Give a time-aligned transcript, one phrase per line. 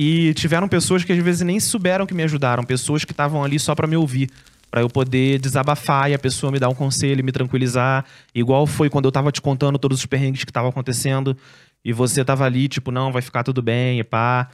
[0.00, 3.58] E tiveram pessoas que às vezes nem souberam que me ajudaram, pessoas que estavam ali
[3.58, 4.30] só para me ouvir,
[4.70, 8.88] para eu poder desabafar e a pessoa me dar um conselho, me tranquilizar, igual foi
[8.88, 11.36] quando eu tava te contando todos os perrengues que estavam acontecendo.
[11.84, 14.48] E você tava ali, tipo, não, vai ficar tudo bem, e pá.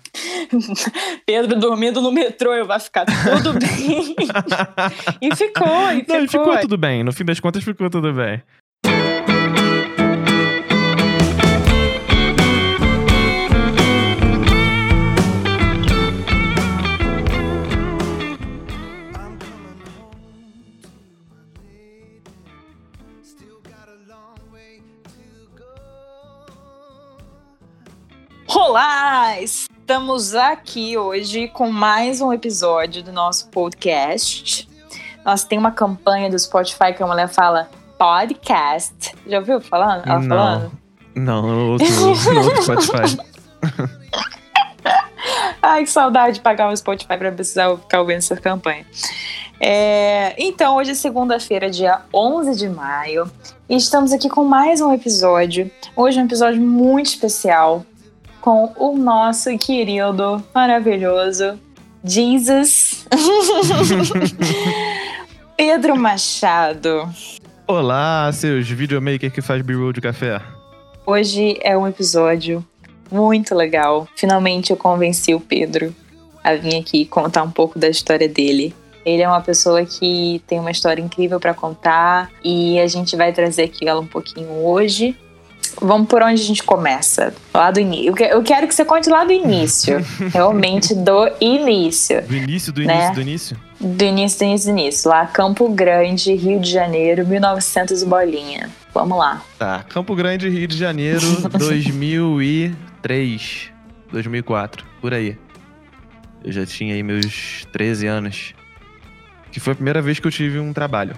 [1.27, 4.15] Pedro dormindo no metrô, eu vai ficar tudo bem.
[5.21, 6.17] e ficou, e ficou.
[6.17, 7.05] Não, e ficou tudo bem.
[7.05, 8.43] No fim das contas, ficou tudo bem.
[28.67, 29.39] Olá!
[29.43, 34.67] Estamos aqui hoje com mais um episódio do nosso podcast.
[35.23, 37.69] Nós tem uma campanha do Spotify que a mulher fala
[37.99, 39.15] podcast.
[39.27, 40.07] Já ouviu falando?
[40.07, 40.73] Ela não, falando?
[41.15, 42.09] Não, no outro, no
[42.43, 43.19] outro Spotify.
[45.61, 48.87] Ai, que saudade de pagar o Spotify para precisar ficar ouvindo essa campanha.
[49.61, 53.31] É, então, hoje é segunda-feira, dia 11 de maio,
[53.69, 55.71] e estamos aqui com mais um episódio.
[55.95, 57.85] Hoje é um episódio muito especial,
[58.45, 61.59] com o nosso querido, maravilhoso
[62.05, 63.07] Jesus
[65.57, 67.09] Pedro Machado.
[67.67, 70.43] Olá, seus videomakers que faz b-roll de café.
[71.07, 72.63] Hoje é um episódio
[73.11, 74.07] muito legal.
[74.15, 75.97] Finalmente eu convenci o Pedro
[76.43, 78.75] a vir aqui contar um pouco da história dele.
[79.07, 83.33] Ele é uma pessoa que tem uma história incrível para contar e a gente vai
[83.33, 85.17] trazer aqui ela um pouquinho hoje.
[85.81, 87.35] Vamos por onde a gente começa?
[87.53, 88.15] Lá do início.
[88.27, 90.05] Eu quero que você conte lá do início.
[90.33, 92.23] realmente do início.
[92.23, 92.95] Do início, do né?
[92.95, 93.57] início, do início?
[93.81, 95.11] Do início, do início, do início.
[95.11, 98.71] Lá, Campo Grande, Rio de Janeiro, 1900 bolinha.
[98.93, 99.43] Vamos lá.
[99.59, 101.21] Tá, Campo Grande, Rio de Janeiro,
[101.59, 103.71] 2003,
[104.13, 105.37] 2004, por aí.
[106.45, 108.55] Eu já tinha aí meus 13 anos.
[109.51, 111.17] Que foi a primeira vez que eu tive um trabalho.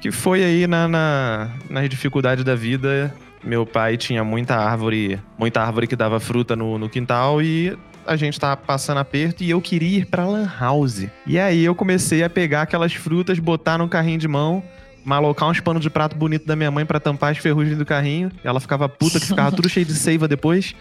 [0.00, 3.14] Que foi aí na, na, nas dificuldades da vida.
[3.48, 7.74] Meu pai tinha muita árvore, muita árvore que dava fruta no, no quintal e
[8.06, 11.06] a gente tava passando aperto e eu queria ir pra Lan House.
[11.26, 14.62] E aí eu comecei a pegar aquelas frutas, botar num carrinho de mão,
[15.02, 18.30] malocar uns panos de prato bonito da minha mãe para tampar as ferrugens do carrinho.
[18.44, 20.74] Ela ficava puta que ficava tudo cheio de seiva depois.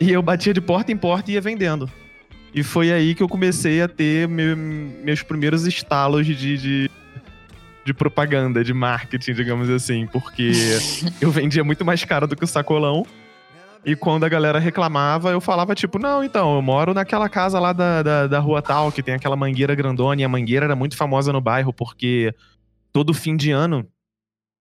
[0.00, 1.90] E eu batia de porta em porta e ia vendendo.
[2.54, 6.90] E foi aí que eu comecei a ter meu, meus primeiros estalos de, de,
[7.84, 10.06] de, propaganda, de marketing, digamos assim.
[10.06, 10.52] Porque
[11.20, 13.06] eu vendia muito mais caro do que o sacolão.
[13.84, 17.72] E quando a galera reclamava, eu falava tipo, não, então, eu moro naquela casa lá
[17.72, 20.20] da, da, da rua tal, que tem aquela mangueira grandona.
[20.20, 22.34] E a mangueira era muito famosa no bairro, porque
[22.90, 23.86] todo fim de ano,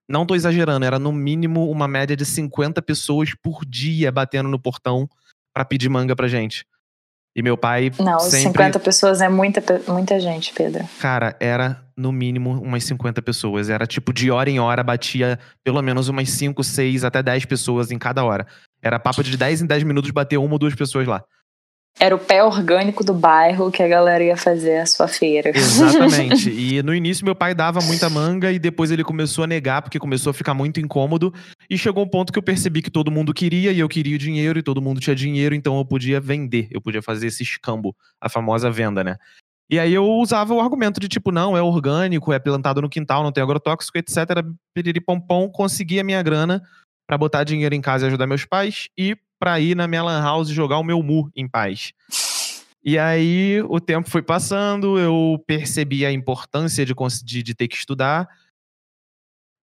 [0.09, 4.59] não tô exagerando, era no mínimo uma média de 50 pessoas por dia batendo no
[4.59, 5.07] portão
[5.53, 6.66] para pedir manga pra gente.
[7.36, 7.92] E meu pai.
[8.00, 8.64] Não, sempre...
[8.64, 10.88] 50 pessoas é muita, muita gente, Pedro.
[11.00, 13.70] Cara, era no mínimo umas 50 pessoas.
[13.70, 17.92] Era tipo de hora em hora, batia pelo menos umas 5, 6, até 10 pessoas
[17.92, 18.46] em cada hora.
[18.82, 21.24] Era papo de 10 em 10 minutos bater uma ou duas pessoas lá.
[22.00, 25.52] Era o pé orgânico do bairro que a galera ia fazer a sua feira.
[25.56, 26.50] Exatamente.
[26.52, 30.00] e no início meu pai dava muita manga e depois ele começou a negar porque
[30.00, 31.34] começou a ficar muito incômodo
[31.70, 34.20] e chegou um ponto que eu percebi que todo mundo queria e eu queria o
[34.20, 37.96] dinheiro e todo mundo tinha dinheiro, então eu podia vender, eu podia fazer esse escambo,
[38.20, 39.18] a famosa venda, né?
[39.70, 43.24] E aí eu usava o argumento de tipo, não, é orgânico, é plantado no quintal,
[43.24, 44.44] não tem agrotóxico, etc.
[44.74, 46.62] Piriri pompom, consegui a minha grana
[47.08, 50.22] para botar dinheiro em casa e ajudar meus pais e para ir na minha lan
[50.22, 51.92] house jogar o meu mu em paz.
[52.81, 56.94] E aí o tempo foi passando, eu percebi a importância de,
[57.26, 58.26] de, de ter que estudar.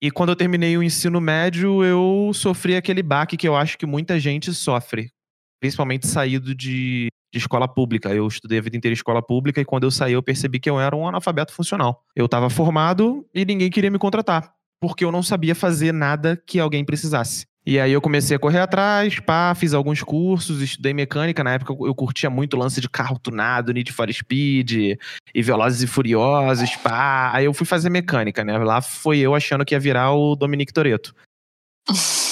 [0.02, 3.86] E quando eu terminei o ensino médio, eu sofri aquele baque que eu acho que
[3.86, 5.10] muita gente sofre,
[5.58, 8.10] principalmente saído de, de escola pública.
[8.10, 10.68] Eu estudei a vida inteira em escola pública e quando eu saí eu percebi que
[10.68, 12.04] eu era um analfabeto funcional.
[12.14, 16.60] Eu estava formado e ninguém queria me contratar, porque eu não sabia fazer nada que
[16.60, 17.49] alguém precisasse.
[17.64, 21.44] E aí eu comecei a correr atrás, pá, fiz alguns cursos, estudei mecânica.
[21.44, 24.96] Na época eu curtia muito lance de carro tunado, Need for Speed,
[25.34, 27.30] e Velozes e Furiosos, pá.
[27.34, 28.56] Aí eu fui fazer mecânica, né?
[28.58, 31.14] Lá foi eu achando que ia virar o Dominique Toretto.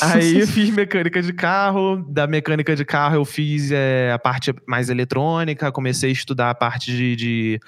[0.00, 4.54] aí eu fiz mecânica de carro, da mecânica de carro eu fiz é, a parte
[4.66, 7.60] mais eletrônica, comecei a estudar a parte de, de,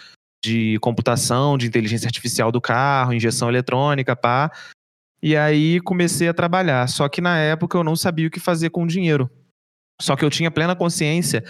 [0.42, 4.50] de computação, de inteligência artificial do carro, injeção eletrônica, pá.
[5.22, 6.88] E aí comecei a trabalhar.
[6.88, 9.30] Só que na época eu não sabia o que fazer com o dinheiro.
[10.00, 11.44] Só que eu tinha plena consciência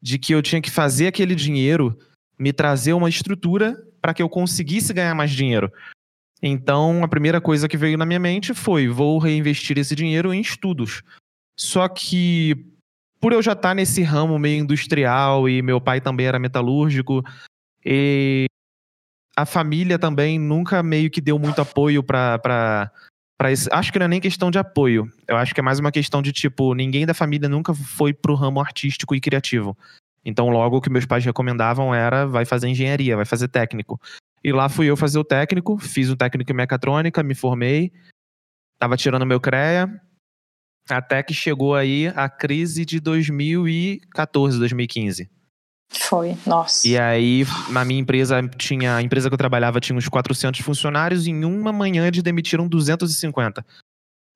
[0.00, 1.98] de que eu tinha que fazer aquele dinheiro
[2.38, 5.72] me trazer uma estrutura para que eu conseguisse ganhar mais dinheiro.
[6.40, 10.40] Então, a primeira coisa que veio na minha mente foi: vou reinvestir esse dinheiro em
[10.40, 11.02] estudos.
[11.56, 12.54] Só que
[13.20, 17.24] por eu já estar tá nesse ramo meio industrial e meu pai também era metalúrgico,
[17.84, 18.46] e
[19.36, 22.92] a família também nunca meio que deu muito apoio para
[23.38, 23.48] para.
[23.72, 25.08] Acho que não é nem questão de apoio.
[25.26, 28.34] Eu acho que é mais uma questão de tipo, ninguém da família nunca foi pro
[28.34, 29.78] ramo artístico e criativo.
[30.24, 33.98] Então, logo o que meus pais recomendavam era vai fazer engenharia, vai fazer técnico.
[34.42, 37.92] E lá fui eu fazer o técnico, fiz o técnico em mecatrônica, me formei,
[38.78, 39.88] tava tirando meu CREA,
[40.88, 45.30] até que chegou aí a crise de 2014, 2015.
[45.90, 46.86] Foi, nossa.
[46.86, 51.26] E aí, na minha empresa, tinha a empresa que eu trabalhava tinha uns 400 funcionários,
[51.26, 53.64] em uma manhã eles demitiram 250.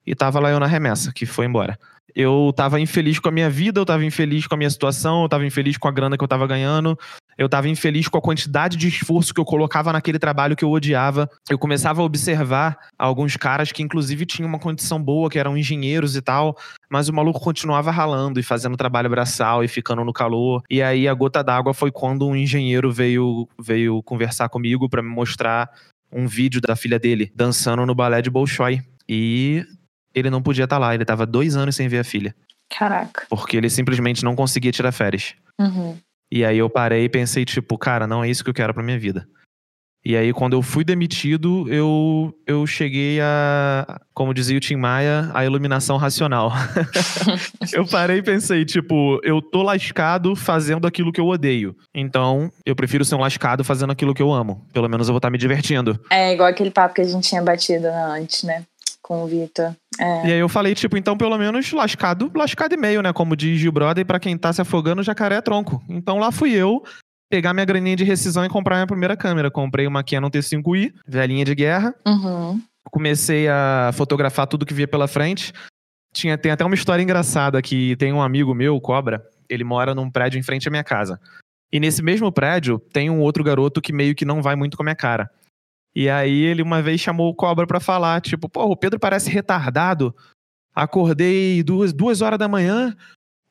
[0.06, 1.78] E tava lá eu na remessa, que foi embora.
[2.14, 5.28] Eu tava infeliz com a minha vida, eu tava infeliz com a minha situação, eu
[5.28, 6.98] tava infeliz com a grana que eu tava ganhando,
[7.38, 10.70] eu tava infeliz com a quantidade de esforço que eu colocava naquele trabalho que eu
[10.70, 11.28] odiava.
[11.48, 16.14] Eu começava a observar alguns caras que, inclusive, tinham uma condição boa, que eram engenheiros
[16.14, 16.56] e tal,
[16.90, 20.62] mas o maluco continuava ralando e fazendo trabalho braçal e ficando no calor.
[20.68, 25.08] E aí a gota d'água foi quando um engenheiro veio, veio conversar comigo para me
[25.08, 25.70] mostrar
[26.12, 28.82] um vídeo da filha dele dançando no balé de Bolshoi.
[29.08, 29.64] E
[30.14, 30.94] ele não podia estar tá lá.
[30.94, 32.34] Ele tava dois anos sem ver a filha.
[32.68, 33.26] Caraca.
[33.28, 35.34] Porque ele simplesmente não conseguia tirar férias.
[35.60, 35.96] Uhum.
[36.30, 38.82] E aí eu parei e pensei, tipo, cara, não é isso que eu quero pra
[38.82, 39.26] minha vida.
[40.04, 45.30] E aí, quando eu fui demitido, eu, eu cheguei a, como dizia o Tim Maia,
[45.32, 46.50] a iluminação racional.
[47.72, 51.76] eu parei e pensei, tipo, eu tô lascado fazendo aquilo que eu odeio.
[51.94, 54.66] Então, eu prefiro ser um lascado fazendo aquilo que eu amo.
[54.72, 55.96] Pelo menos eu vou estar tá me divertindo.
[56.10, 58.64] É igual aquele papo que a gente tinha batido antes, né?
[59.12, 59.76] Com o Vitor.
[60.00, 60.26] É.
[60.26, 63.12] E aí eu falei, tipo, então pelo menos lascado, lascado e meio, né?
[63.12, 65.82] Como diz Gil Brother, pra quem tá se afogando, jacaré é tronco.
[65.86, 66.82] Então lá fui eu
[67.30, 69.50] pegar minha graninha de rescisão e comprar minha primeira câmera.
[69.50, 71.94] Comprei uma Canon T5i, velhinha de guerra.
[72.06, 72.58] Uhum.
[72.90, 75.52] Comecei a fotografar tudo que via pela frente.
[76.14, 80.10] Tinha, tem até uma história engraçada que tem um amigo meu, Cobra, ele mora num
[80.10, 81.20] prédio em frente à minha casa.
[81.70, 84.82] E nesse mesmo prédio tem um outro garoto que meio que não vai muito com
[84.82, 85.30] a minha cara.
[85.94, 89.30] E aí ele uma vez chamou o Cobra para falar, tipo, pô, o Pedro parece
[89.30, 90.14] retardado.
[90.74, 92.96] Acordei duas, duas horas da manhã,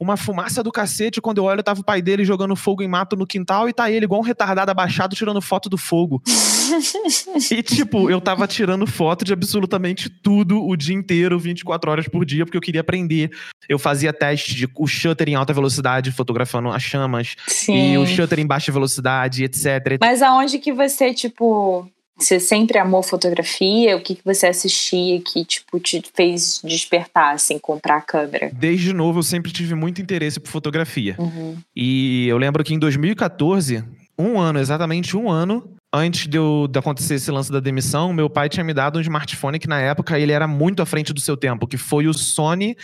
[0.01, 1.21] uma fumaça do cacete.
[1.21, 3.91] Quando eu olho, tava o pai dele jogando fogo em mato no quintal e tá
[3.91, 6.19] ele, igual um retardado abaixado, tirando foto do fogo.
[7.51, 12.25] e, tipo, eu tava tirando foto de absolutamente tudo o dia inteiro, 24 horas por
[12.25, 13.29] dia, porque eu queria aprender.
[13.69, 17.93] Eu fazia teste de o shutter em alta velocidade, fotografando as chamas, Sim.
[17.93, 19.99] e o shutter em baixa velocidade, etc.
[20.01, 21.87] Mas aonde que você, tipo,
[22.23, 23.95] você sempre amou fotografia?
[23.97, 28.51] O que, que você assistia que, tipo, te fez despertar, assim, comprar a câmera?
[28.53, 31.15] Desde novo, eu sempre tive muito interesse por fotografia.
[31.19, 31.57] Uhum.
[31.75, 33.83] E eu lembro que em 2014,
[34.17, 38.29] um ano, exatamente um ano, antes de, eu, de acontecer esse lance da demissão, meu
[38.29, 41.19] pai tinha me dado um smartphone que na época ele era muito à frente do
[41.19, 42.77] seu tempo, que foi o Sony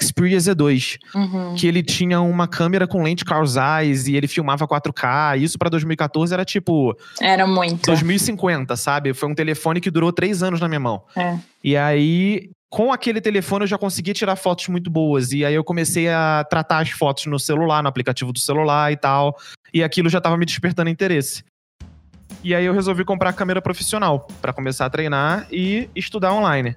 [0.00, 1.54] Xperia Z2, uhum.
[1.54, 5.38] que ele tinha uma câmera com lente Carl Zeiss e ele filmava 4K.
[5.38, 6.96] Isso para 2014 era tipo.
[7.20, 7.86] Era muito.
[7.86, 9.12] 2050, sabe?
[9.14, 11.02] Foi um telefone que durou três anos na minha mão.
[11.16, 11.38] É.
[11.62, 15.32] E aí, com aquele telefone, eu já conseguia tirar fotos muito boas.
[15.32, 18.96] E aí eu comecei a tratar as fotos no celular, no aplicativo do celular e
[18.96, 19.36] tal.
[19.72, 21.44] E aquilo já tava me despertando interesse.
[22.42, 26.76] E aí eu resolvi comprar a câmera profissional para começar a treinar e estudar online.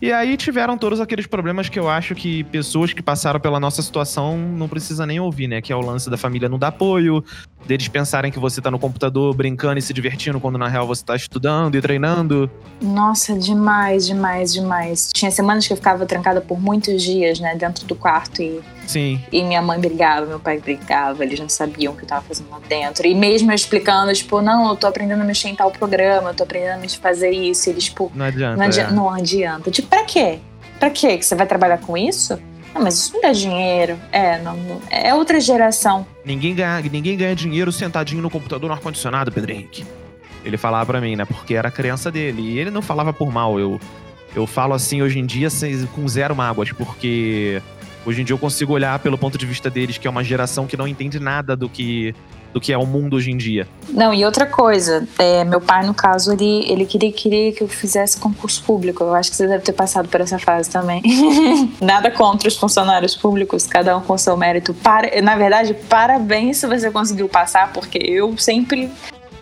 [0.00, 3.80] E aí tiveram todos aqueles problemas que eu acho que pessoas que passaram pela nossa
[3.80, 5.62] situação não precisa nem ouvir, né?
[5.62, 7.24] Que é o lance da família não dar apoio,
[7.66, 11.04] deles pensarem que você tá no computador brincando e se divertindo quando na real você
[11.04, 12.50] tá estudando e treinando.
[12.80, 15.10] Nossa, demais, demais, demais.
[15.12, 19.20] Tinha semanas que eu ficava trancada por muitos dias, né, dentro do quarto e Sim.
[19.32, 22.50] E minha mãe brigava, meu pai brigava, eles não sabiam o que eu tava fazendo
[22.50, 23.06] lá dentro.
[23.06, 26.34] E mesmo eu explicando, tipo, não, eu tô aprendendo a mexer em tal programa, eu
[26.34, 27.68] tô aprendendo a fazer isso.
[27.68, 28.56] E eles, tipo, não adianta.
[28.56, 28.90] Não adianta.
[28.90, 28.94] É.
[28.94, 29.70] Não adianta.
[29.70, 30.38] Tipo, pra quê?
[30.78, 31.18] Pra quê?
[31.18, 32.38] Que você vai trabalhar com isso?
[32.76, 33.98] Não, mas isso não dá dinheiro.
[34.12, 36.06] É, não, é outra geração.
[36.22, 39.86] Ninguém ganha, ninguém ganha dinheiro sentadinho no computador no ar-condicionado, Pedro Henrique.
[40.44, 41.24] Ele falava pra mim, né?
[41.24, 42.42] Porque era criança dele.
[42.42, 43.58] E ele não falava por mal.
[43.58, 43.80] Eu,
[44.34, 45.48] eu falo assim hoje em dia
[45.94, 47.62] com zero mágoas, porque
[48.06, 50.64] Hoje em dia eu consigo olhar pelo ponto de vista deles, que é uma geração
[50.64, 52.14] que não entende nada do que
[52.52, 53.66] do que é o mundo hoje em dia.
[53.88, 57.68] Não, e outra coisa, é, meu pai, no caso, ele, ele queria, queria que eu
[57.68, 59.04] fizesse concurso público.
[59.04, 61.02] Eu acho que você deve ter passado por essa fase também.
[61.80, 64.74] Nada contra os funcionários públicos, cada um com seu mérito.
[64.74, 68.90] Para, na verdade, parabéns se você conseguiu passar, porque eu sempre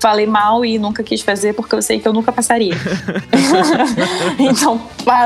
[0.05, 2.75] falei mal e nunca quis fazer porque eu sei que eu nunca passaria.
[4.39, 4.79] então,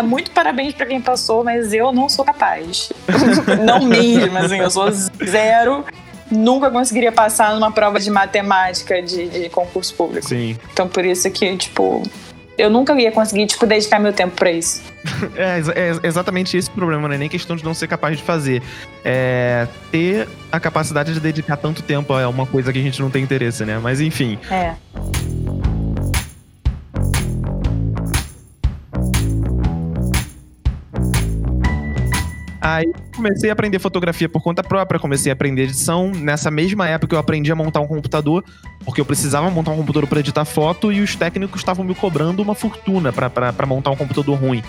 [0.05, 2.93] muito parabéns para quem passou, mas eu não sou capaz.
[3.67, 5.85] não mesmo, assim, eu sou zero.
[6.31, 10.29] Nunca conseguiria passar numa prova de matemática de, de concurso público.
[10.29, 10.57] Sim.
[10.73, 12.03] Então, por isso que, tipo,
[12.59, 14.83] eu nunca ia conseguir, tipo, dedicar meu tempo pra isso.
[15.37, 18.23] é, é, exatamente esse o problema, não é nem questão de não ser capaz de
[18.23, 18.63] fazer.
[19.05, 23.11] É ter a capacidade de dedicar tanto tempo a uma coisa que a gente não
[23.11, 23.79] tem interesse, né?
[23.79, 24.39] Mas enfim.
[24.51, 24.75] É.
[32.69, 36.11] Aí comecei a aprender fotografia por conta própria, comecei a aprender edição.
[36.11, 38.45] Nessa mesma época eu aprendi a montar um computador,
[38.85, 42.43] porque eu precisava montar um computador para editar foto e os técnicos estavam me cobrando
[42.43, 44.63] uma fortuna para montar um computador ruim.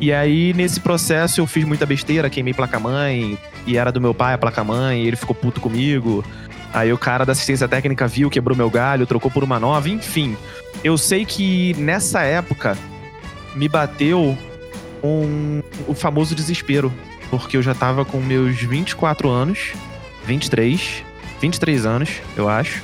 [0.00, 4.32] E aí, nesse processo, eu fiz muita besteira, queimei placa-mãe, e era do meu pai
[4.32, 6.24] a placa-mãe, ele ficou puto comigo.
[6.72, 10.34] Aí o cara da assistência técnica viu, quebrou meu galho, trocou por uma nova, enfim.
[10.82, 12.78] Eu sei que nessa época
[13.54, 14.34] me bateu
[15.02, 16.90] um, o famoso desespero
[17.30, 19.72] porque eu já tava com meus 24 anos,
[20.24, 21.04] 23,
[21.40, 22.82] 23 anos, eu acho.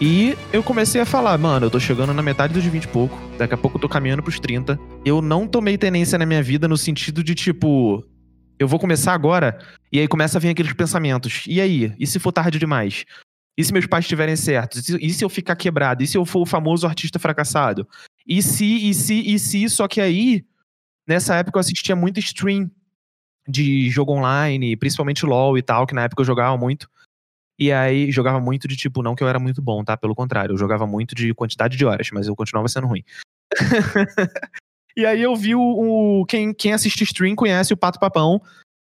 [0.00, 3.18] E eu comecei a falar, mano, eu tô chegando na metade dos 20 e pouco,
[3.36, 4.78] daqui a pouco eu tô caminhando pros 30.
[5.04, 8.04] Eu não tomei tenência na minha vida no sentido de tipo,
[8.58, 9.58] eu vou começar agora,
[9.92, 11.44] e aí começa a vir aqueles pensamentos.
[11.48, 11.92] E aí?
[11.98, 13.04] E se for tarde demais?
[13.56, 14.88] E se meus pais estiverem certos?
[14.88, 16.02] E se eu ficar quebrado?
[16.02, 17.88] E se eu for o famoso artista fracassado?
[18.24, 19.68] E se, e se, e se?
[19.68, 20.44] Só que aí,
[21.08, 22.70] nessa época eu assistia muito stream
[23.48, 26.88] de jogo online, principalmente LoL e tal, que na época eu jogava muito.
[27.58, 29.96] E aí jogava muito de tipo, não que eu era muito bom, tá?
[29.96, 33.02] Pelo contrário, eu jogava muito de quantidade de horas, mas eu continuava sendo ruim.
[34.96, 38.40] e aí eu vi o, o, quem, quem assiste stream conhece o Pato Papão.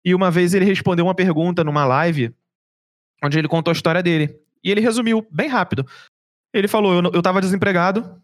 [0.05, 2.33] E uma vez ele respondeu uma pergunta numa live
[3.23, 4.39] onde ele contou a história dele.
[4.63, 5.85] E ele resumiu bem rápido.
[6.53, 8.21] Ele falou: eu, eu tava desempregado,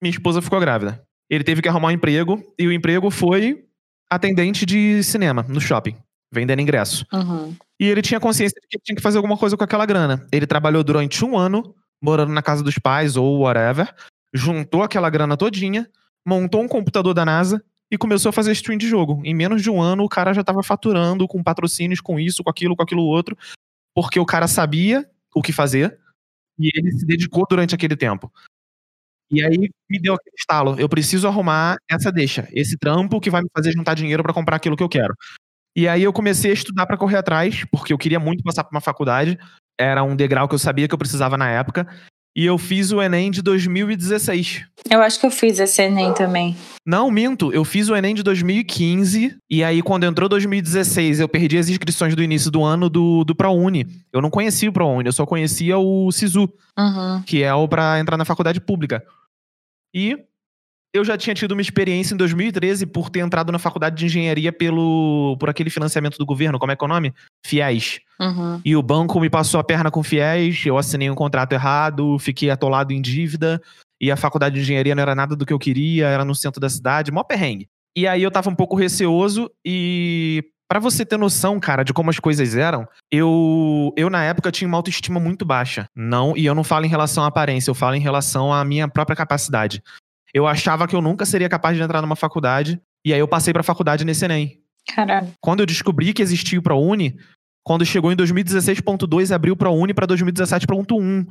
[0.00, 1.04] minha esposa ficou grávida.
[1.28, 3.66] Ele teve que arrumar um emprego, e o emprego foi
[4.14, 5.96] atendente de cinema no shopping,
[6.30, 7.06] vendendo ingresso.
[7.12, 7.56] Uhum.
[7.80, 10.26] E ele tinha consciência de que tinha que fazer alguma coisa com aquela grana.
[10.30, 13.92] Ele trabalhou durante um ano, morando na casa dos pais ou whatever,
[14.32, 15.88] juntou aquela grana todinha,
[16.26, 19.22] montou um computador da NASA e começou a fazer stream de jogo.
[19.24, 22.50] Em menos de um ano, o cara já estava faturando com patrocínios, com isso, com
[22.50, 23.36] aquilo, com aquilo outro,
[23.94, 25.98] porque o cara sabia o que fazer
[26.58, 28.30] e ele se dedicou durante aquele tempo.
[29.32, 30.78] E aí me deu aquele estalo.
[30.78, 34.56] Eu preciso arrumar essa deixa, esse trampo que vai me fazer juntar dinheiro para comprar
[34.56, 35.14] aquilo que eu quero.
[35.74, 38.74] E aí eu comecei a estudar para correr atrás, porque eu queria muito passar por
[38.74, 39.38] uma faculdade.
[39.80, 41.88] Era um degrau que eu sabia que eu precisava na época.
[42.34, 44.64] E eu fiz o Enem de 2016.
[44.90, 46.56] Eu acho que eu fiz esse Enem também.
[46.84, 47.52] Não, minto.
[47.52, 49.36] Eu fiz o Enem de 2015.
[49.50, 53.34] E aí, quando entrou 2016, eu perdi as inscrições do início do ano do, do
[53.34, 53.86] ProUni.
[54.10, 56.48] Eu não conhecia o ProUni, eu só conhecia o SISU,
[56.78, 57.22] uhum.
[57.26, 59.04] que é o para entrar na faculdade pública.
[59.94, 60.18] E
[60.94, 64.52] eu já tinha tido uma experiência em 2013 por ter entrado na faculdade de engenharia
[64.52, 67.14] pelo por aquele financiamento do governo, como é que é o nome?
[67.46, 68.00] FIES.
[68.20, 68.60] Uhum.
[68.64, 72.50] E o banco me passou a perna com FIES, eu assinei um contrato errado, fiquei
[72.50, 73.60] atolado em dívida,
[74.00, 76.60] e a faculdade de engenharia não era nada do que eu queria, era no centro
[76.60, 77.68] da cidade, mó perrengue.
[77.96, 82.08] E aí eu tava um pouco receoso e para você ter noção, cara, de como
[82.08, 85.86] as coisas eram, eu, eu na época tinha uma autoestima muito baixa.
[85.94, 88.88] Não, e eu não falo em relação à aparência, eu falo em relação à minha
[88.88, 89.82] própria capacidade.
[90.32, 93.52] Eu achava que eu nunca seria capaz de entrar numa faculdade, e aí eu passei
[93.52, 94.62] pra faculdade nesse Enem.
[94.88, 95.30] Caralho.
[95.42, 97.18] Quando eu descobri que existia o ProUni,
[97.62, 101.26] quando chegou em 2016.2, abriu o ProUni para 2017.1.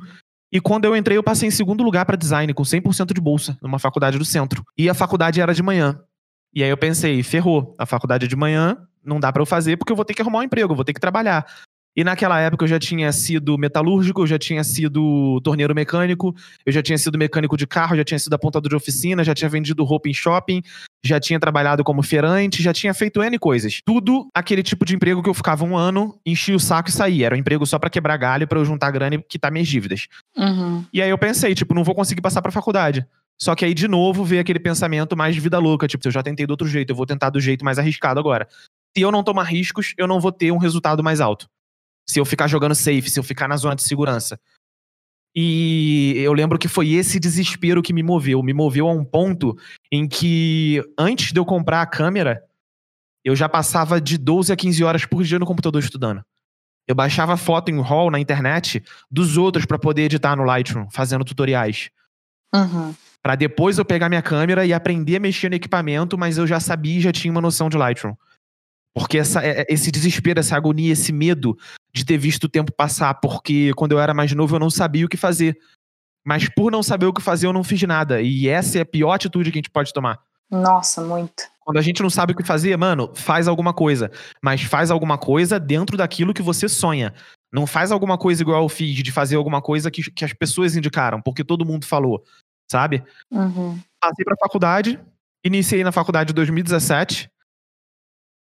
[0.52, 3.58] E quando eu entrei, eu passei em segundo lugar para design, com 100% de bolsa,
[3.60, 4.62] numa faculdade do centro.
[4.78, 5.98] E a faculdade era de manhã.
[6.54, 9.76] E aí eu pensei, ferrou, a faculdade é de manhã, não dá para eu fazer
[9.76, 11.46] porque eu vou ter que arrumar um emprego, eu vou ter que trabalhar.
[11.94, 16.72] E naquela época eu já tinha sido metalúrgico, eu já tinha sido torneiro mecânico, eu
[16.72, 19.84] já tinha sido mecânico de carro, já tinha sido apontador de oficina, já tinha vendido
[19.84, 20.62] roupa em shopping,
[21.04, 23.82] já tinha trabalhado como feirante, já tinha feito N coisas.
[23.84, 27.26] Tudo aquele tipo de emprego que eu ficava um ano, enchia o saco e saía.
[27.26, 30.08] Era um emprego só para quebrar galho, para eu juntar grana e quitar minhas dívidas.
[30.34, 30.84] Uhum.
[30.94, 33.06] E aí eu pensei, tipo, não vou conseguir passar pra faculdade.
[33.38, 35.86] Só que aí, de novo, veio aquele pensamento mais de vida louca.
[35.88, 38.48] Tipo, eu já tentei do outro jeito, eu vou tentar do jeito mais arriscado agora
[38.96, 41.48] se eu não tomar riscos, eu não vou ter um resultado mais alto.
[42.06, 44.38] Se eu ficar jogando safe, se eu ficar na zona de segurança.
[45.34, 48.42] E eu lembro que foi esse desespero que me moveu.
[48.42, 49.56] Me moveu a um ponto
[49.90, 52.42] em que, antes de eu comprar a câmera,
[53.24, 56.22] eu já passava de 12 a 15 horas por dia no computador estudando.
[56.86, 61.24] Eu baixava foto em RAW na internet dos outros para poder editar no Lightroom, fazendo
[61.24, 61.90] tutoriais.
[62.54, 62.94] Uhum.
[63.22, 66.58] Para depois eu pegar minha câmera e aprender a mexer no equipamento, mas eu já
[66.58, 68.14] sabia e já tinha uma noção de Lightroom.
[68.94, 71.56] Porque essa, é, é, esse desespero, essa agonia, esse medo
[71.94, 75.06] de ter visto o tempo passar, porque quando eu era mais novo eu não sabia
[75.06, 75.58] o que fazer.
[76.24, 78.20] Mas por não saber o que fazer, eu não fiz nada.
[78.20, 80.20] E essa é a pior atitude que a gente pode tomar.
[80.50, 81.50] Nossa, muito.
[81.60, 84.10] Quando a gente não sabe o que fazer, mano, faz alguma coisa.
[84.42, 87.14] Mas faz alguma coisa dentro daquilo que você sonha.
[87.52, 90.76] Não faz alguma coisa igual eu fiz, de fazer alguma coisa que, que as pessoas
[90.76, 92.22] indicaram, porque todo mundo falou,
[92.70, 93.04] sabe?
[93.30, 93.78] Uhum.
[94.00, 94.98] Passei pra faculdade,
[95.44, 97.30] iniciei na faculdade em 2017.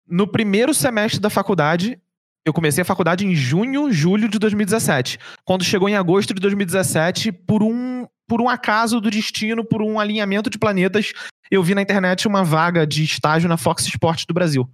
[0.07, 1.99] No primeiro semestre da faculdade,
[2.45, 5.17] eu comecei a faculdade em junho, julho de 2017.
[5.43, 9.99] Quando chegou em agosto de 2017, por um, por um acaso do destino, por um
[9.99, 11.11] alinhamento de planetas,
[11.49, 14.69] eu vi na internet uma vaga de estágio na Fox Sports do Brasil,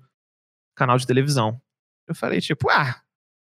[0.76, 1.62] canal de televisão.
[2.08, 3.00] Eu falei, tipo, ah,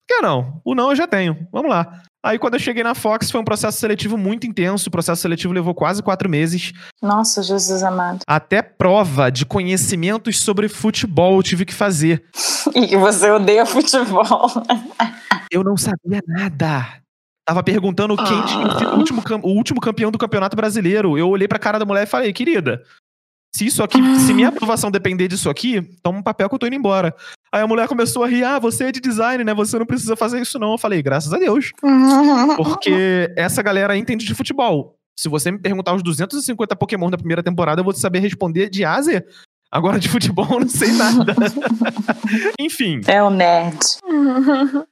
[0.07, 0.61] por que não?
[0.65, 2.03] O não eu já tenho, vamos lá.
[2.25, 5.53] Aí quando eu cheguei na Fox foi um processo seletivo muito intenso, o processo seletivo
[5.53, 6.73] levou quase quatro meses.
[7.03, 8.21] Nossa, Jesus amado.
[8.29, 12.25] Até prova de conhecimentos sobre futebol eu tive que fazer.
[12.75, 14.49] E você odeia futebol.
[15.51, 17.03] Eu não sabia nada.
[17.45, 21.19] Tava perguntando quem tinha sido o último, o último campeão do Campeonato Brasileiro.
[21.19, 22.83] Eu olhei pra cara da mulher e falei, querida,
[23.55, 26.67] se isso aqui, se minha aprovação depender disso aqui, toma um papel que eu tô
[26.67, 27.15] indo embora.
[27.55, 29.53] Aí a mulher começou a rir, ah, você é de design, né?
[29.53, 30.73] Você não precisa fazer isso não.
[30.73, 31.71] Eu falei, graças a Deus.
[32.57, 34.97] Porque essa galera entende de futebol.
[35.19, 38.85] Se você me perguntar os 250 Pokémon da primeira temporada, eu vou saber responder de
[38.85, 39.25] A a Z.
[39.71, 41.35] Agora de futebol eu não sei nada.
[42.59, 43.79] Enfim, É o nerd.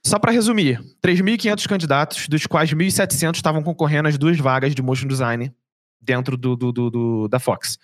[0.05, 5.07] só pra resumir, 3.500 candidatos, dos quais 1.700 estavam concorrendo às duas vagas de motion
[5.07, 5.53] design
[6.01, 7.79] dentro do, do- do- do- da Fox.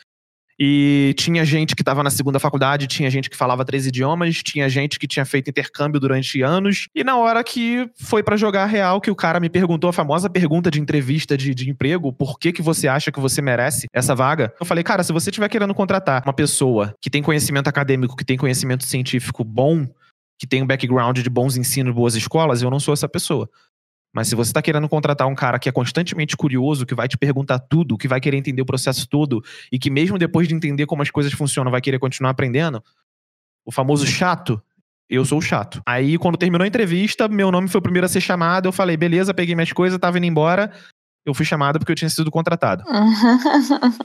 [0.58, 4.68] E tinha gente que estava na segunda faculdade, tinha gente que falava três idiomas, tinha
[4.68, 6.88] gente que tinha feito intercâmbio durante anos.
[6.94, 9.92] E na hora que foi pra jogar a real, que o cara me perguntou a
[9.92, 13.86] famosa pergunta de entrevista de, de emprego: por que, que você acha que você merece
[13.92, 14.52] essa vaga?
[14.58, 18.24] Eu falei, cara, se você estiver querendo contratar uma pessoa que tem conhecimento acadêmico, que
[18.24, 19.86] tem conhecimento científico bom,
[20.38, 23.48] que tem um background de bons ensinos, boas escolas, eu não sou essa pessoa.
[24.16, 27.18] Mas se você está querendo contratar um cara que é constantemente curioso, que vai te
[27.18, 30.86] perguntar tudo, que vai querer entender o processo todo e que mesmo depois de entender
[30.86, 32.82] como as coisas funcionam, vai querer continuar aprendendo,
[33.62, 34.58] o famoso chato,
[35.06, 35.82] eu sou o chato.
[35.84, 38.96] Aí quando terminou a entrevista, meu nome foi o primeiro a ser chamado, eu falei,
[38.96, 40.72] beleza, peguei minhas coisas, tava indo embora.
[41.26, 42.84] Eu fui chamado porque eu tinha sido contratado.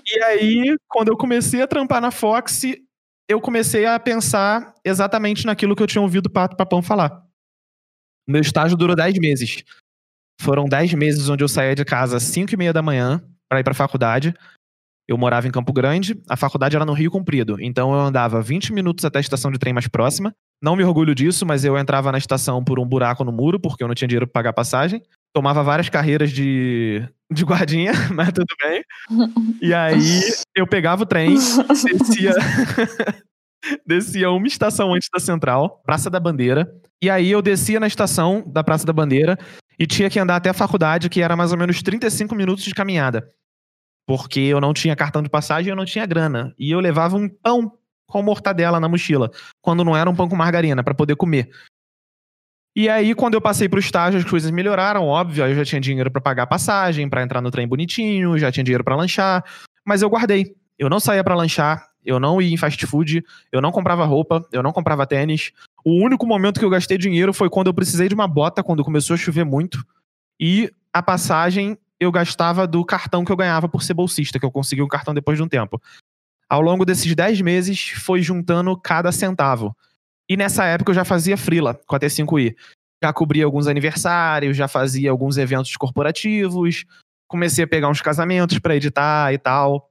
[0.05, 2.63] E aí, quando eu comecei a trampar na Fox,
[3.29, 7.23] eu comecei a pensar exatamente naquilo que eu tinha ouvido o Pato Papão falar.
[8.27, 9.63] Meu estágio durou 10 meses.
[10.39, 13.59] Foram 10 meses onde eu saía de casa às 5 e meia da manhã para
[13.59, 14.33] ir pra faculdade.
[15.07, 18.71] Eu morava em Campo Grande, a faculdade era no Rio Comprido, então eu andava 20
[18.71, 20.33] minutos até a estação de trem mais próxima.
[20.63, 23.83] Não me orgulho disso, mas eu entrava na estação por um buraco no muro, porque
[23.83, 25.01] eu não tinha dinheiro pra pagar passagem.
[25.33, 28.83] Tomava várias carreiras de, de guardinha, mas tudo bem.
[29.61, 30.21] E aí
[30.55, 32.33] eu pegava o trem, descia,
[33.85, 36.71] descia uma estação antes da central, Praça da Bandeira.
[37.03, 39.37] E aí eu descia na estação da Praça da Bandeira
[39.81, 42.71] e tinha que andar até a faculdade, que era mais ou menos 35 minutos de
[42.71, 43.33] caminhada.
[44.05, 46.53] Porque eu não tinha cartão de passagem eu não tinha grana.
[46.55, 50.35] E eu levava um pão com mortadela na mochila, quando não era um pão com
[50.35, 51.49] margarina, para poder comer.
[52.75, 55.43] E aí, quando eu passei pro estágio, as coisas melhoraram, óbvio.
[55.43, 58.51] Aí eu já tinha dinheiro para pagar a passagem, para entrar no trem bonitinho, já
[58.51, 59.43] tinha dinheiro para lanchar.
[59.83, 60.55] Mas eu guardei.
[60.77, 64.45] Eu não saía para lanchar, eu não ia em fast food, eu não comprava roupa,
[64.51, 65.51] eu não comprava tênis.
[65.85, 68.83] O único momento que eu gastei dinheiro foi quando eu precisei de uma bota, quando
[68.83, 69.85] começou a chover muito.
[70.39, 74.51] E a passagem eu gastava do cartão que eu ganhava por ser bolsista, que eu
[74.51, 75.79] consegui um cartão depois de um tempo.
[76.49, 79.75] Ao longo desses 10 meses, foi juntando cada centavo.
[80.27, 82.55] E nessa época eu já fazia frila com a T5i.
[83.03, 86.85] Já cobria alguns aniversários, já fazia alguns eventos corporativos,
[87.27, 89.90] comecei a pegar uns casamentos para editar e tal,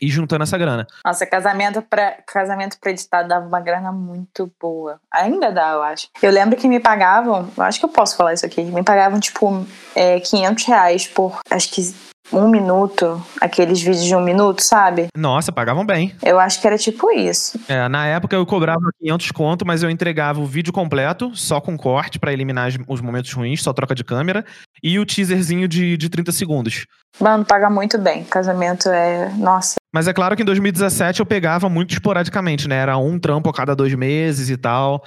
[0.00, 0.86] e juntando essa grana.
[1.04, 5.00] Nossa, casamento pra, casamento pra editar dava uma grana muito boa.
[5.12, 6.08] Ainda dá, eu acho.
[6.22, 9.20] Eu lembro que me pagavam, eu acho que eu posso falar isso aqui, me pagavam
[9.20, 11.94] tipo é, 500 reais por, acho que
[12.32, 15.08] um minuto, aqueles vídeos de um minuto, sabe?
[15.16, 16.14] Nossa, pagavam bem.
[16.22, 17.58] Eu acho que era tipo isso.
[17.68, 21.76] É, na época eu cobrava 500 conto, mas eu entregava o vídeo completo, só com
[21.76, 24.44] corte pra eliminar os momentos ruins, só troca de câmera,
[24.82, 26.86] e o teaserzinho de, de 30 segundos.
[27.20, 28.24] Mano, paga muito bem.
[28.24, 29.30] Casamento é.
[29.36, 29.76] Nossa.
[29.92, 32.76] Mas é claro que em 2017 eu pegava muito esporadicamente, né?
[32.76, 35.02] Era um trampo a cada dois meses e tal.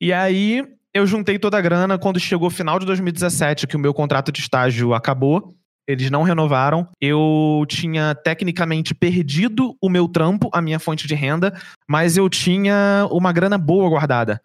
[0.00, 3.80] E aí eu juntei toda a grana quando chegou o final de 2017, que o
[3.80, 5.54] meu contrato de estágio acabou.
[5.86, 6.88] Eles não renovaram.
[7.00, 11.52] Eu tinha tecnicamente perdido o meu trampo, a minha fonte de renda,
[11.88, 14.40] mas eu tinha uma grana boa guardada.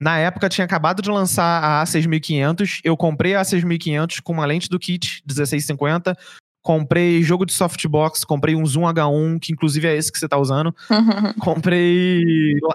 [0.00, 4.66] Na época tinha acabado de lançar a A6500, eu comprei a A6500 com uma lente
[4.66, 6.16] do kit 1650,
[6.62, 10.36] comprei jogo de softbox, comprei um Zoom H1, que inclusive é esse que você tá
[10.38, 10.74] usando.
[11.40, 12.22] Comprei,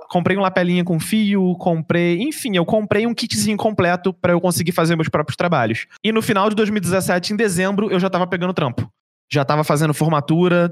[0.09, 4.71] comprei um lapelinha com fio, comprei, enfim, eu comprei um kitzinho completo pra eu conseguir
[4.71, 5.85] fazer meus próprios trabalhos.
[6.03, 8.89] E no final de 2017, em dezembro, eu já tava pegando trampo.
[9.31, 10.71] Já tava fazendo formatura,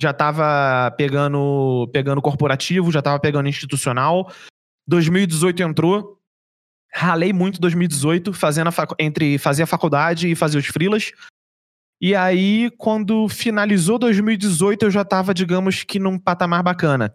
[0.00, 4.30] já tava pegando pegando corporativo, já tava pegando institucional.
[4.86, 6.18] 2018 entrou.
[6.94, 11.10] Ralei muito 2018, fazendo a facu- entre fazer a faculdade e fazer os freelas.
[12.02, 17.14] E aí, quando finalizou 2018, eu já tava, digamos que num patamar bacana.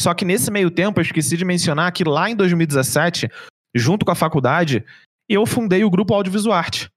[0.00, 3.28] Só que nesse meio tempo, eu esqueci de mencionar que lá em 2017,
[3.72, 4.84] junto com a faculdade,
[5.28, 6.90] eu fundei o grupo Audiovisual Arte.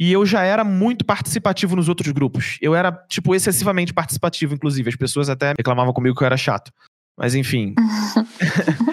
[0.00, 2.56] E eu já era muito participativo nos outros grupos.
[2.62, 4.88] Eu era, tipo, excessivamente participativo, inclusive.
[4.88, 6.72] As pessoas até reclamavam comigo que eu era chato.
[7.14, 7.74] Mas enfim.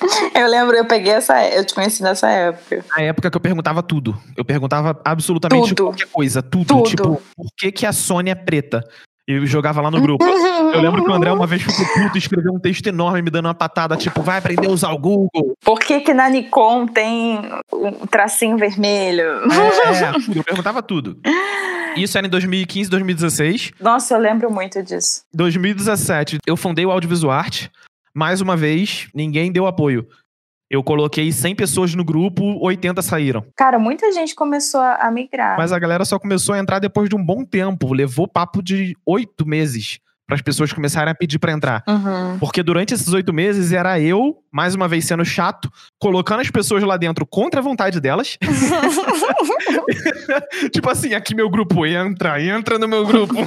[0.34, 1.42] eu lembro, eu peguei essa.
[1.48, 2.84] Eu te conheci nessa época.
[2.96, 4.16] Na época que eu perguntava tudo.
[4.36, 5.84] Eu perguntava absolutamente Tudo.
[5.84, 6.42] qualquer coisa.
[6.42, 6.66] Tudo.
[6.66, 6.88] Tudo.
[6.88, 8.84] Tipo, por que, que a Sônia é preta?
[9.28, 10.24] E eu jogava lá no grupo.
[10.72, 13.30] Eu lembro que o André uma vez ficou puto e escreveu um texto enorme me
[13.30, 15.56] dando uma patada, tipo, vai aprender a usar o Google.
[15.64, 17.40] Por que, que na Nikon tem
[17.72, 19.24] um tracinho vermelho?
[19.24, 20.16] É.
[20.36, 21.18] Eu perguntava tudo.
[21.96, 23.72] Isso era em 2015, 2016.
[23.80, 25.22] Nossa, eu lembro muito disso.
[25.32, 27.70] 2017, eu fundei o Audiovisual Arte.
[28.16, 30.08] Mais uma vez, ninguém deu apoio.
[30.70, 33.44] Eu coloquei 100 pessoas no grupo, 80 saíram.
[33.54, 35.58] Cara, muita gente começou a migrar.
[35.58, 37.92] Mas a galera só começou a entrar depois de um bom tempo.
[37.92, 41.84] Levou papo de oito meses para as pessoas começarem a pedir para entrar.
[41.86, 42.38] Uhum.
[42.38, 46.82] Porque durante esses oito meses era eu, mais uma vez sendo chato, colocando as pessoas
[46.82, 48.38] lá dentro contra a vontade delas.
[50.72, 53.34] tipo assim, aqui meu grupo entra, entra no meu grupo.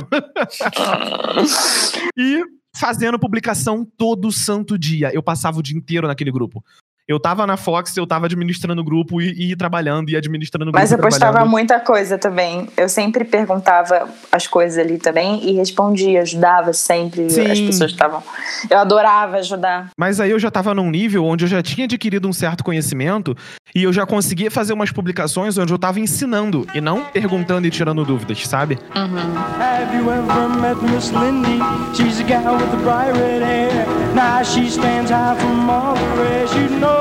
[2.16, 5.12] e fazendo publicação todo santo dia.
[5.14, 6.64] Eu passava o dia inteiro naquele grupo.
[7.10, 10.72] Eu tava na Fox, eu tava administrando o grupo e, e trabalhando e administrando o
[10.72, 10.80] grupo.
[10.80, 12.70] Mas eu postava muita coisa também.
[12.78, 17.28] Eu sempre perguntava as coisas ali também e respondia, ajudava sempre.
[17.28, 17.50] Sim.
[17.50, 18.22] As pessoas estavam.
[18.70, 19.90] Eu adorava ajudar.
[19.98, 23.36] Mas aí eu já tava num nível onde eu já tinha adquirido um certo conhecimento
[23.74, 27.72] e eu já conseguia fazer umas publicações onde eu tava ensinando e não perguntando e
[27.72, 28.78] tirando dúvidas, sabe?
[28.94, 31.60] Have you ever met Miss Lindy?
[31.96, 33.88] She's a gal with the bright red hair.
[34.14, 36.54] Now she stands high from all the rest.
[36.54, 36.99] You know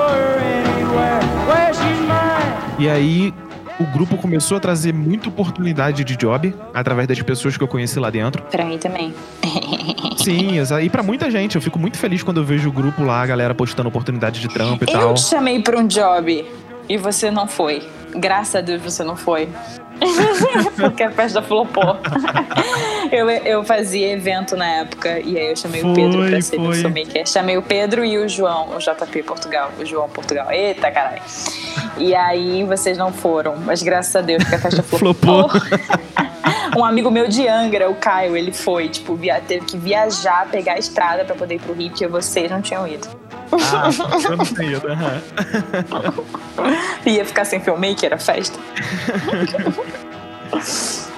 [2.79, 3.35] E aí
[3.81, 7.99] o grupo começou a trazer muita oportunidade de job através das pessoas que eu conheci
[7.99, 8.43] lá dentro.
[8.45, 9.13] Pra mim também.
[10.17, 11.57] Sim, e pra muita gente.
[11.57, 14.49] Eu fico muito feliz quando eu vejo o grupo lá, a galera postando oportunidade de
[14.49, 15.11] trampo e tal.
[15.11, 16.45] Eu te chamei pra um job
[16.89, 17.83] e você não foi.
[18.15, 19.49] Graças a Deus você não foi.
[20.77, 21.97] Porque a festa flopou.
[23.11, 26.59] eu, eu fazia evento na época e aí eu chamei Foi, o Pedro pra ser
[26.59, 26.81] meu foi.
[26.81, 27.27] filmmaker.
[27.27, 29.71] Chamei o Pedro e o João, o JP Portugal.
[29.79, 30.51] O João Portugal.
[30.51, 31.23] Eita, caralho.
[31.97, 35.49] E aí vocês não foram, mas graças a Deus que a festa flopou.
[36.77, 40.75] Um amigo meu de Angra, o Caio, ele foi, tipo, via, teve que viajar, pegar
[40.75, 43.09] a estrada pra poder ir pro Rio, porque vocês não tinham ido.
[43.53, 43.91] Ah,
[44.31, 44.75] eu não sei.
[44.75, 45.23] aham.
[47.07, 48.59] Ia ficar sem filmmaker a festa.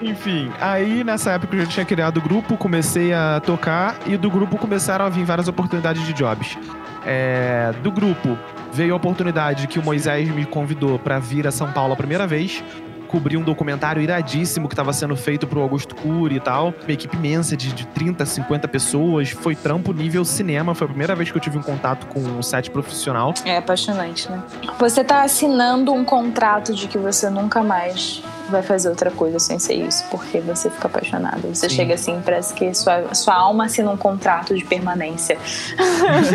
[0.02, 4.30] Enfim, aí nessa época eu já tinha criado o grupo, comecei a tocar e do
[4.30, 6.58] grupo começaram a vir várias oportunidades de jobs.
[7.04, 8.38] É, do grupo
[8.72, 12.26] veio a oportunidade que o Moisés me convidou pra vir a São Paulo a primeira
[12.26, 12.62] vez.
[13.10, 16.72] Cobri um documentário iradíssimo que estava sendo feito pro Augusto Cury e tal.
[16.80, 19.30] Uma equipe imensa de, de 30, 50 pessoas.
[19.30, 20.76] Foi trampo nível cinema.
[20.76, 23.34] Foi a primeira vez que eu tive um contato com um set profissional.
[23.44, 24.40] É apaixonante, né?
[24.78, 29.58] Você tá assinando um contrato de que você nunca mais vai fazer outra coisa sem
[29.58, 31.52] ser isso, porque você fica apaixonado.
[31.52, 31.74] Você Sim.
[31.74, 35.36] chega assim, parece que sua, sua alma assina um contrato de permanência.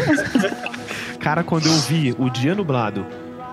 [1.21, 3.05] Cara, quando eu vi o dia nublado,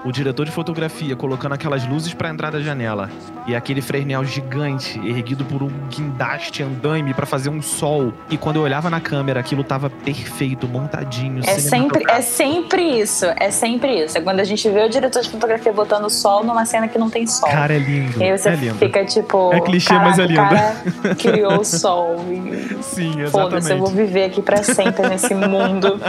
[0.05, 3.09] o diretor de fotografia colocando aquelas luzes pra entrar da janela
[3.47, 8.13] e aquele fresnel gigante erguido por um guindaste andaime pra fazer um sol.
[8.29, 13.27] E quando eu olhava na câmera, aquilo tava perfeito, montadinho, É sempre, é sempre isso,
[13.37, 14.19] é sempre isso.
[14.19, 17.09] É quando a gente vê o diretor de fotografia botando sol numa cena que não
[17.11, 17.49] tem sol.
[17.49, 18.21] Cara, é lindo.
[18.21, 18.75] e aí você é lindo.
[18.77, 19.53] fica tipo.
[19.53, 20.37] É clichê, mas é lindo.
[20.41, 22.17] "Caraca, O cara criou o sol.
[22.31, 23.95] E Sim, Foda-se, eu vou exatamente.
[23.95, 26.01] viver aqui pra sempre nesse mundo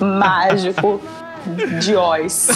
[0.00, 1.00] mágico
[1.80, 2.48] de Oz.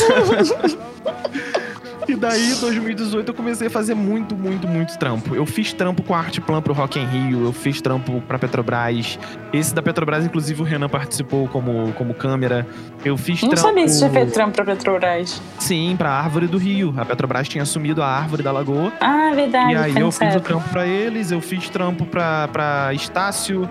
[2.09, 5.33] E daí, em 2018, eu comecei a fazer muito, muito, muito trampo.
[5.35, 8.37] Eu fiz trampo com a Arte Plan pro Rock in Rio, eu fiz trampo pra
[8.37, 9.16] Petrobras.
[9.53, 12.66] Esse da Petrobras, inclusive, o Renan participou como, como câmera.
[13.05, 13.68] Eu fiz Não trampo...
[13.68, 15.40] sabia se tinha feito trampo pra Petrobras.
[15.59, 16.92] Sim, pra Árvore do Rio.
[16.96, 18.92] A Petrobras tinha assumido a Árvore da Lagoa.
[19.00, 19.72] Ah, verdade.
[19.72, 20.40] e aí eu fiz o época.
[20.40, 23.68] trampo pra eles, eu fiz trampo pra, pra Estácio,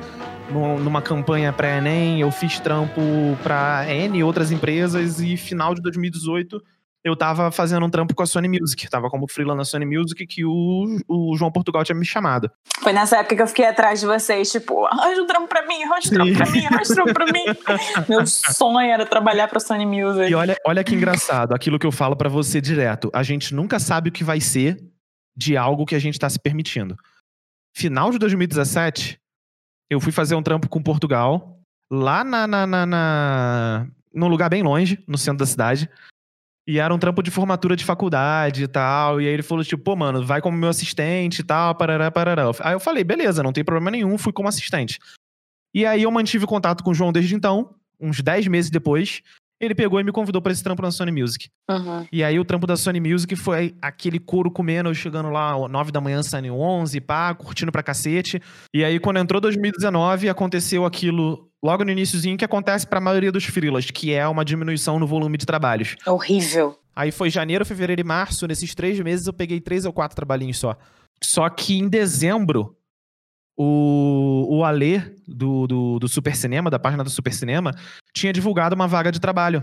[0.52, 3.02] numa campanha pré-ENEM, eu fiz trampo
[3.44, 6.62] pra N e outras empresas, e final de 2018
[7.04, 8.90] eu tava fazendo um trampo com a Sony Music.
[8.90, 12.52] Tava como freela na Sony Music que o, o João Portugal tinha me chamado.
[12.82, 15.84] Foi nessa época que eu fiquei atrás de vocês, tipo, arranja um trampo pra mim,
[15.84, 17.46] arranja um trampo pra mim, arranja um trampo pra mim.
[18.10, 20.30] Meu sonho era trabalhar pra Sony Music.
[20.30, 23.10] E olha, olha que engraçado, aquilo que eu falo pra você direto.
[23.14, 24.78] A gente nunca sabe o que vai ser
[25.36, 26.98] de algo que a gente tá se permitindo.
[27.74, 29.20] Final de 2017,
[29.90, 31.60] eu fui fazer um trampo com Portugal,
[31.92, 35.90] lá na, na, na, na- num lugar bem longe, no centro da cidade.
[36.68, 39.20] E era um trampo de formatura de faculdade e tal.
[39.20, 42.44] E aí ele falou, tipo, pô, mano, vai como meu assistente e tal, parará, parará.
[42.62, 45.00] Aí eu falei, beleza, não tem problema nenhum, fui como assistente.
[45.74, 49.24] E aí eu mantive contato com o João desde então, uns 10 meses depois.
[49.60, 51.50] Ele pegou e me convidou pra esse trampo na Sony Music.
[51.70, 52.08] Uhum.
[52.12, 55.92] E aí o trampo da Sony Music foi aquele couro comendo, eu chegando lá 9
[55.92, 58.42] da manhã, saindo 11, pá, curtindo pra cacete.
[58.74, 63.46] E aí quando entrou 2019, aconteceu aquilo logo no iníciozinho que acontece pra maioria dos
[63.46, 65.96] freelas, que é uma diminuição no volume de trabalhos.
[66.08, 66.78] Horrível.
[66.96, 68.48] Aí foi janeiro, fevereiro e março.
[68.48, 70.76] Nesses três meses eu peguei três ou quatro trabalhinhos só.
[71.22, 72.76] Só que em dezembro,
[73.62, 77.76] o, o Alê do, do, do Super Cinema, da página do Super Cinema,
[78.14, 79.62] tinha divulgado uma vaga de trabalho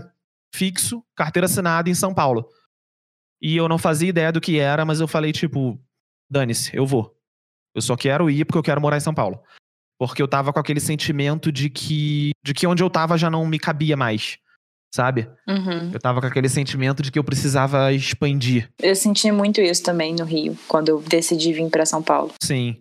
[0.53, 2.47] fixo, carteira assinada em São Paulo.
[3.41, 5.79] E eu não fazia ideia do que era, mas eu falei, tipo,
[6.29, 7.11] dane-se, eu vou.
[7.73, 9.41] Eu só quero ir porque eu quero morar em São Paulo.
[9.99, 13.47] Porque eu tava com aquele sentimento de que, de que onde eu tava já não
[13.47, 14.37] me cabia mais.
[14.93, 15.27] Sabe?
[15.47, 15.91] Uhum.
[15.91, 18.69] Eu tava com aquele sentimento de que eu precisava expandir.
[18.79, 22.33] Eu senti muito isso também no Rio, quando eu decidi vir pra São Paulo.
[22.41, 22.79] Sim.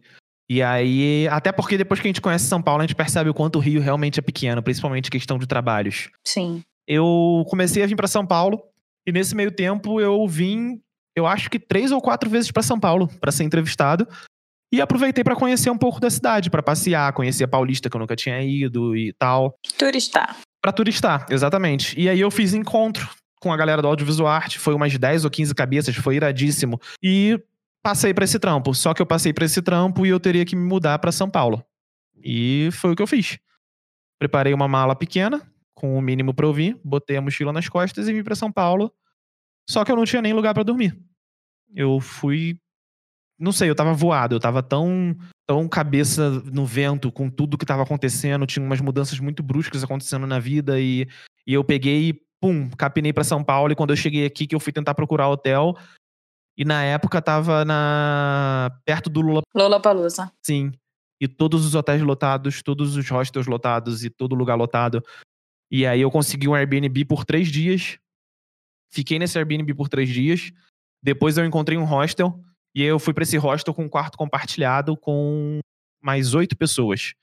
[0.48, 3.35] E aí, até porque depois que a gente conhece São Paulo, a gente percebe o
[3.35, 6.09] quanto o Rio realmente é pequeno, principalmente questão de trabalhos.
[6.24, 6.62] Sim.
[6.87, 8.62] Eu comecei a vir pra São Paulo
[9.06, 10.80] e nesse meio tempo eu vim,
[11.16, 14.06] eu acho que três ou quatro vezes pra São Paulo pra ser entrevistado
[14.72, 18.00] e aproveitei pra conhecer um pouco da cidade, pra passear, conhecer a Paulista que eu
[18.00, 19.56] nunca tinha ido e tal.
[19.76, 20.37] Turistar.
[20.61, 21.98] Pra turistar, exatamente.
[21.98, 23.09] E aí eu fiz encontro
[23.40, 26.80] com a galera do Audiovisual Arte, foi umas 10 ou 15 cabeças, foi iradíssimo.
[27.02, 27.40] E
[27.87, 28.75] passei pra esse trampo.
[28.75, 31.31] Só que eu passei pra esse trampo e eu teria que me mudar pra São
[31.31, 31.64] Paulo.
[32.16, 33.38] E foi o que eu fiz.
[34.18, 35.40] Preparei uma mala pequena,
[35.72, 38.51] com o mínimo pra eu vir, botei a mochila nas costas e vim pra São
[38.51, 38.92] Paulo.
[39.70, 40.99] Só que eu não tinha nem lugar pra dormir.
[41.72, 42.59] Eu fui.
[43.38, 45.14] Não sei, eu tava voado, eu tava tão,
[45.46, 50.27] tão cabeça no vento com tudo que tava acontecendo, tinha umas mudanças muito bruscas acontecendo
[50.27, 51.07] na vida e,
[51.46, 54.57] e eu peguei e, pum, capinei pra São Paulo e quando eu cheguei aqui que
[54.57, 55.77] eu fui tentar procurar hotel
[56.57, 60.33] e na época tava na perto do Lula, Lola Palusa.
[60.42, 60.73] sim,
[61.21, 65.03] e todos os hotéis lotados, todos os hostels lotados e todo lugar lotado.
[65.71, 67.99] E aí eu consegui um Airbnb por três dias.
[68.92, 70.53] Fiquei nesse Airbnb por três dias.
[71.03, 72.40] Depois eu encontrei um hostel.
[72.75, 75.59] E aí eu fui pra esse hostel com um quarto compartilhado com
[76.03, 77.14] mais oito pessoas.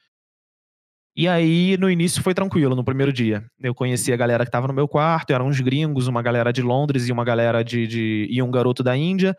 [1.15, 3.45] E aí, no início foi tranquilo, no primeiro dia.
[3.61, 6.61] Eu conheci a galera que tava no meu quarto, eram uns gringos, uma galera de
[6.61, 7.85] Londres e uma galera de.
[7.85, 9.37] de e um garoto da Índia.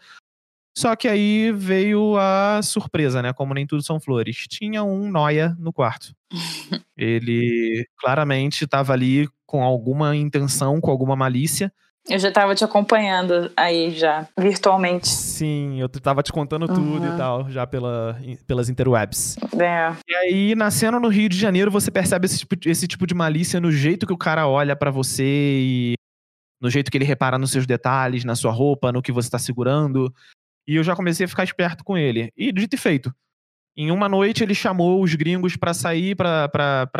[0.76, 3.32] Só que aí veio a surpresa, né?
[3.32, 4.46] Como nem tudo são flores.
[4.48, 6.14] Tinha um noia no quarto.
[6.96, 11.72] Ele claramente estava ali com alguma intenção, com alguma malícia.
[12.08, 15.08] Eu já tava te acompanhando aí já, virtualmente.
[15.08, 17.14] Sim, eu tava te contando tudo Uhum.
[17.14, 19.36] e tal, já pela, pelas interwebs.
[19.58, 19.96] É.
[20.06, 23.58] E aí, nascendo no Rio de Janeiro, você percebe esse tipo, esse tipo de malícia
[23.58, 25.94] no jeito que o cara olha pra você e
[26.60, 29.38] no jeito que ele repara nos seus detalhes, na sua roupa, no que você tá
[29.38, 30.12] segurando.
[30.68, 32.30] E eu já comecei a ficar esperto com ele.
[32.36, 33.14] E dito e feito.
[33.76, 36.46] Em uma noite, ele chamou os gringos pra sair, pra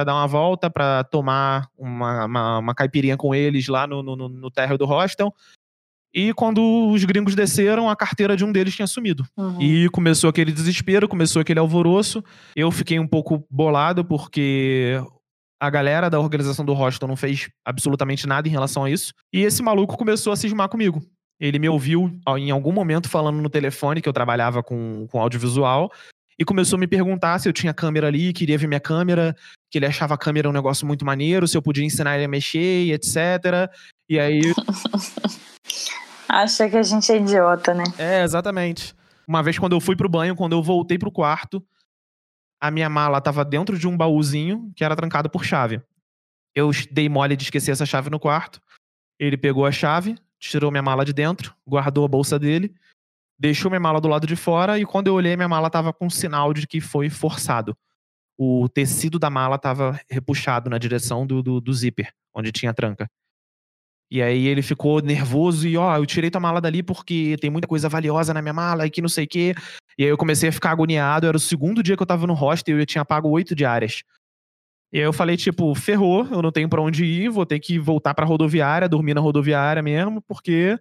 [0.04, 4.50] dar uma volta, pra tomar uma, uma, uma caipirinha com eles lá no, no, no-
[4.50, 5.32] térreo do hostel.
[6.12, 9.24] E quando os gringos desceram, a carteira de um deles tinha sumido.
[9.36, 9.60] Uhum.
[9.60, 12.22] E começou aquele desespero, começou aquele alvoroço.
[12.56, 15.00] Eu fiquei um pouco bolado porque
[15.60, 19.12] a galera da organização do hostel não fez absolutamente nada em relação a isso.
[19.32, 21.00] E esse maluco começou a cismar comigo.
[21.40, 25.90] Ele me ouviu em algum momento falando no telefone que eu trabalhava com, com audiovisual
[26.38, 29.36] e começou a me perguntar se eu tinha câmera ali, queria ver minha câmera,
[29.70, 32.28] que ele achava a câmera um negócio muito maneiro, se eu podia ensinar ele a
[32.28, 33.70] mexer e etc.
[34.08, 34.40] E aí
[36.28, 37.84] Acha que a gente é idiota, né?
[37.98, 38.94] É, exatamente.
[39.26, 41.64] Uma vez quando eu fui pro banho, quando eu voltei pro quarto,
[42.60, 45.80] a minha mala tava dentro de um baúzinho que era trancado por chave.
[46.54, 48.60] Eu dei mole de esquecer essa chave no quarto.
[49.18, 52.74] Ele pegou a chave, tirou minha mala de dentro, guardou a bolsa dele,
[53.38, 56.08] deixou minha mala do lado de fora e quando eu olhei, minha mala tava com
[56.08, 57.76] sinal de que foi forçado.
[58.38, 62.74] O tecido da mala tava repuxado na direção do, do, do zíper, onde tinha a
[62.74, 63.08] tranca.
[64.10, 67.66] E aí ele ficou nervoso e, ó, eu tirei tua mala dali porque tem muita
[67.66, 69.54] coisa valiosa na minha mala e que não sei o quê.
[69.98, 71.26] E aí eu comecei a ficar agoniado.
[71.26, 74.02] Era o segundo dia que eu tava no hostel e eu tinha pago oito diárias.
[74.92, 77.78] E aí eu falei, tipo, ferrou, eu não tenho pra onde ir, vou ter que
[77.78, 80.78] voltar pra rodoviária, dormir na rodoviária mesmo, porque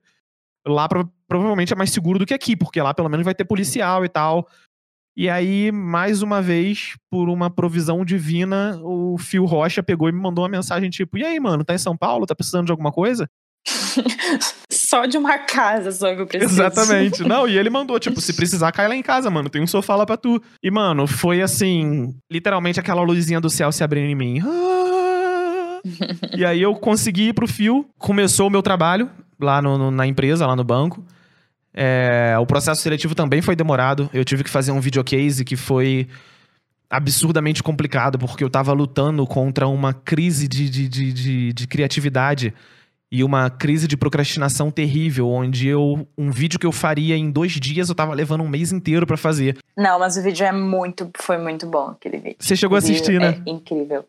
[0.67, 3.43] lá pro- provavelmente é mais seguro do que aqui, porque lá pelo menos vai ter
[3.46, 4.48] policial e tal.
[5.17, 10.19] E aí, mais uma vez, por uma provisão divina, o Fio Rocha pegou e me
[10.19, 12.26] mandou uma mensagem tipo: E aí, mano, tá em São Paulo?
[12.26, 13.28] Tá precisando de alguma coisa?
[14.72, 16.54] Só de uma casa só que eu preciso.
[16.54, 17.24] Exatamente.
[17.28, 19.50] Não, e ele mandou, tipo, se precisar, cai lá em casa, mano.
[19.50, 20.41] Tem um sofá lá pra tu.
[20.63, 24.39] E, mano, foi assim, literalmente aquela luzinha do céu se abrindo em mim.
[24.43, 25.80] Ah!
[26.38, 30.08] E aí eu consegui ir pro fio, começou o meu trabalho lá no- no- na
[30.08, 31.04] empresa, lá no banco.
[31.73, 34.09] É, o processo seletivo também foi demorado.
[34.13, 36.07] Eu tive que fazer um videocase que foi
[36.89, 42.53] absurdamente complicado, porque eu tava lutando contra uma crise de, de, de, de, de criatividade
[43.12, 47.51] e uma crise de procrastinação terrível, onde eu um vídeo que eu faria em dois
[47.53, 49.57] dias eu tava levando um mês inteiro pra fazer.
[49.77, 52.38] Não, mas o vídeo é muito, foi muito bom, aquele vídeo.
[52.39, 53.41] Você chegou a assistir, né?
[53.45, 54.05] É incrível.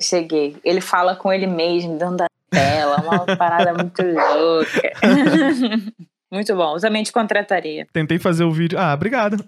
[0.00, 0.56] Cheguei.
[0.64, 4.92] Ele fala com ele mesmo, dando a tela, uma parada muito louca.
[6.30, 6.76] muito bom.
[6.76, 7.86] Também te contrataria.
[7.92, 8.78] Tentei fazer o vídeo.
[8.78, 9.44] Ah, obrigado.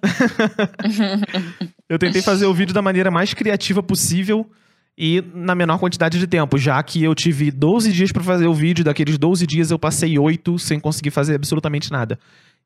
[1.89, 4.51] eu tentei fazer o vídeo da maneira mais criativa possível
[4.97, 8.55] e na menor quantidade de tempo, já que eu tive 12 dias pra fazer o
[8.55, 12.19] vídeo, daqueles 12 dias eu passei 8 sem conseguir fazer absolutamente nada.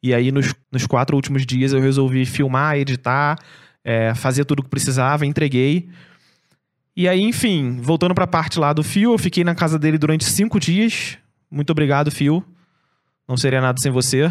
[0.02, 3.38] E aí, nos, nos quatro últimos dias, eu resolvi filmar, editar,
[3.84, 5.88] é, fazer tudo que precisava, entreguei.
[6.96, 10.24] E aí, enfim, voltando pra parte lá do Fio, eu fiquei na casa dele durante
[10.24, 11.16] cinco dias.
[11.50, 12.44] Muito obrigado, Fio.
[13.28, 14.30] Não seria nada sem você.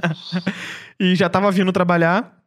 [1.00, 2.38] e já tava vindo trabalhar.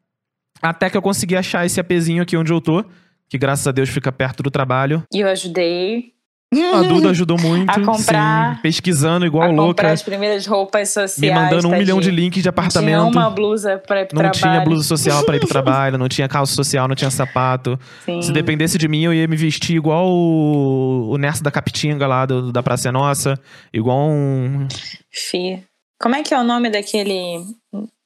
[0.61, 2.83] Até que eu consegui achar esse APzinho aqui onde eu tô.
[3.27, 5.03] Que graças a Deus fica perto do trabalho.
[5.11, 6.14] E eu ajudei
[6.75, 7.69] A Duda ajudou muito.
[7.69, 9.67] A comprar- sim, pesquisando igual a louca.
[9.67, 11.17] comprar as primeiras roupas sociais.
[11.19, 11.77] Me mandando um tadinho.
[11.77, 13.01] milhão de links de Não Tinha apartamento.
[13.17, 14.53] uma blusa pra ir pro Não trabalho.
[14.55, 17.79] tinha blusa social pra ir pro trabalho, não tinha calça social, não tinha sapato.
[18.05, 18.21] Sim.
[18.21, 22.25] Se dependesse de mim, eu ia me vestir igual o, o Nerso da Capitinga lá
[22.25, 23.39] do- da Praça Nossa.
[23.73, 24.67] Igual um.
[25.11, 25.63] Fi.
[25.99, 27.39] Como é que é o nome daquele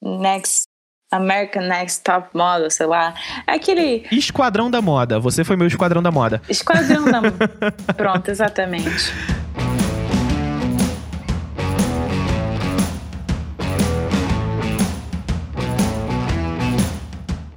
[0.01, 0.68] Next
[1.11, 3.15] American Next Top Model, sei lá?
[3.47, 5.19] É aquele Esquadrão da Moda.
[5.19, 6.41] Você foi meu esquadrão da moda.
[6.47, 7.21] esquadrão da.
[7.97, 9.11] Pronto, exatamente.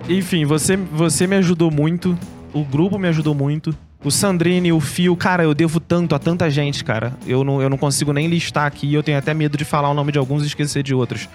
[0.08, 2.18] Enfim, você, você me ajudou muito.
[2.54, 3.76] O grupo me ajudou muito.
[4.04, 7.12] O Sandrine, o Fio, cara, eu devo tanto a tanta gente, cara.
[7.26, 8.92] Eu não, eu não consigo nem listar aqui.
[8.92, 11.28] Eu tenho até medo de falar o nome de alguns e esquecer de outros.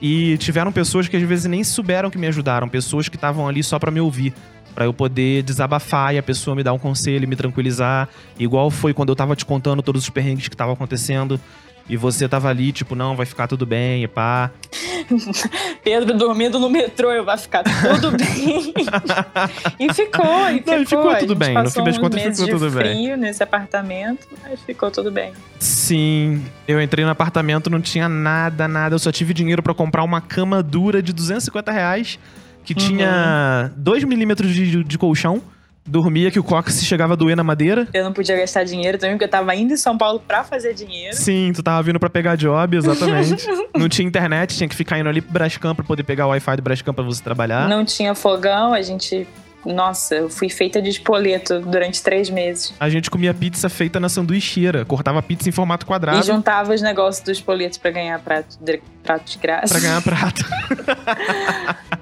[0.00, 2.68] E tiveram pessoas que às vezes nem souberam que me ajudaram.
[2.68, 4.34] Pessoas que estavam ali só pra me ouvir.
[4.74, 8.08] Pra eu poder desabafar e a pessoa me dar um conselho me tranquilizar.
[8.38, 11.40] Igual foi quando eu tava te contando todos os perrengues que estavam acontecendo.
[11.88, 14.50] E você tava ali, tipo, não, vai ficar tudo bem, e pá.
[15.84, 18.74] Pedro dormindo no metrô, eu vai ficar tudo bem.
[19.78, 20.74] e ficou, e ficou.
[20.78, 22.92] Não, ficou tudo bem, no fim das contas ficou de tudo bem.
[23.04, 25.32] frio nesse apartamento, mas ficou tudo bem.
[25.60, 28.94] Sim, eu entrei no apartamento, não tinha nada, nada.
[28.94, 32.18] Eu só tive dinheiro pra comprar uma cama dura de 250 reais,
[32.64, 32.78] que Uhum.
[32.80, 35.40] tinha 2 milímetros de, de colchão.
[35.86, 37.86] Dormia que o cóccix chegava a doer na madeira.
[37.94, 40.74] Eu não podia gastar dinheiro também, porque eu tava indo em São Paulo pra fazer
[40.74, 41.14] dinheiro.
[41.16, 43.46] Sim, tu tava vindo pra pegar job, exatamente.
[43.76, 46.56] não tinha internet, tinha que ficar indo ali pro Brascam pra poder pegar o Wi-Fi
[46.56, 47.68] do Brascam pra você trabalhar.
[47.68, 49.26] Não tinha fogão, a gente.
[49.64, 52.72] Nossa, eu fui feita de espoleto durante três meses.
[52.78, 56.80] A gente comia pizza feita na sanduicheira, cortava pizza em formato quadrado E juntava os
[56.80, 59.74] negócios dos espoletos pra ganhar prato de, prato de graça.
[59.74, 60.44] pra ganhar prato.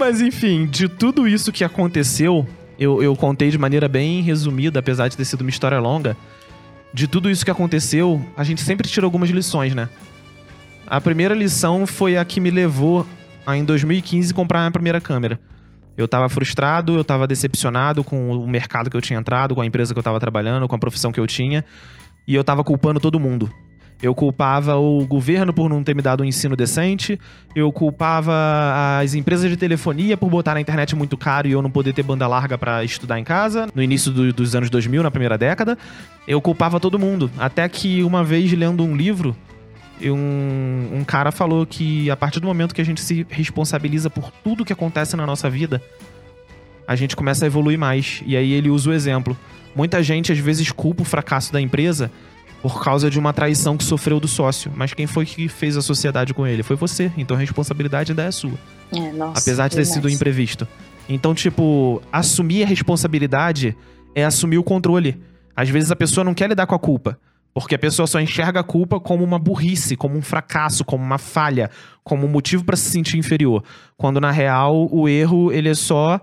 [0.00, 5.08] Mas enfim, de tudo isso que aconteceu, eu, eu contei de maneira bem resumida, apesar
[5.08, 6.16] de ter sido uma história longa.
[6.90, 9.90] De tudo isso que aconteceu, a gente sempre tira algumas lições, né?
[10.86, 13.06] A primeira lição foi a que me levou
[13.46, 15.38] a, em 2015, comprar a minha primeira câmera.
[15.98, 19.66] Eu tava frustrado, eu tava decepcionado com o mercado que eu tinha entrado, com a
[19.66, 21.62] empresa que eu tava trabalhando, com a profissão que eu tinha.
[22.26, 23.52] E eu tava culpando todo mundo.
[24.02, 27.20] Eu culpava o governo por não ter me dado um ensino decente.
[27.54, 28.32] Eu culpava
[28.98, 32.02] as empresas de telefonia por botar na internet muito caro e eu não poder ter
[32.02, 35.76] banda larga pra estudar em casa, no início do- dos anos 2000, na primeira década.
[36.26, 37.30] Eu culpava todo mundo.
[37.38, 39.36] Até que uma vez, lendo um livro,
[40.02, 44.30] um, um cara falou que a partir do momento que a gente se responsabiliza por
[44.42, 45.82] tudo que acontece na nossa vida,
[46.88, 48.22] a gente começa a evoluir mais.
[48.24, 49.36] E aí ele usa o exemplo.
[49.76, 52.10] Muita gente às vezes culpa o fracasso da empresa
[52.62, 54.70] por causa de uma traição que sofreu do sócio.
[54.74, 56.62] Mas quem foi que fez a sociedade com ele?
[56.62, 57.10] Foi você.
[57.16, 58.58] Então a responsabilidade ainda é sua.
[58.94, 59.94] É, nossa, apesar de ter demais.
[59.94, 60.68] sido imprevisto.
[61.08, 63.76] Então, tipo, assumir a responsabilidade
[64.14, 65.20] é assumir o controle.
[65.56, 67.18] Às vezes a pessoa não quer lidar com a culpa.
[67.52, 71.18] Porque a pessoa só enxerga a culpa como uma burrice, como um fracasso, como uma
[71.18, 71.68] falha,
[72.04, 73.64] como um motivo pra se sentir inferior.
[73.96, 76.20] Quando na real o erro ele é só,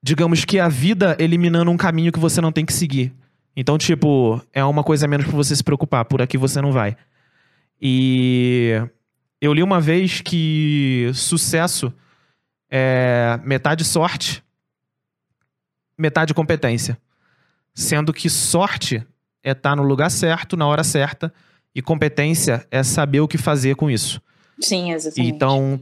[0.00, 3.12] digamos que a vida eliminando um caminho que você não tem que seguir.
[3.56, 6.70] Então, tipo, é uma coisa a menos pra você se preocupar, por aqui você não
[6.70, 6.94] vai.
[7.80, 8.72] E
[9.40, 11.92] eu li uma vez que sucesso
[12.70, 14.44] é metade sorte,
[15.96, 16.98] metade competência.
[17.74, 19.06] Sendo que sorte
[19.42, 21.32] é estar no lugar certo, na hora certa,
[21.74, 24.20] e competência é saber o que fazer com isso.
[24.60, 25.34] Sim, exatamente.
[25.34, 25.80] Então,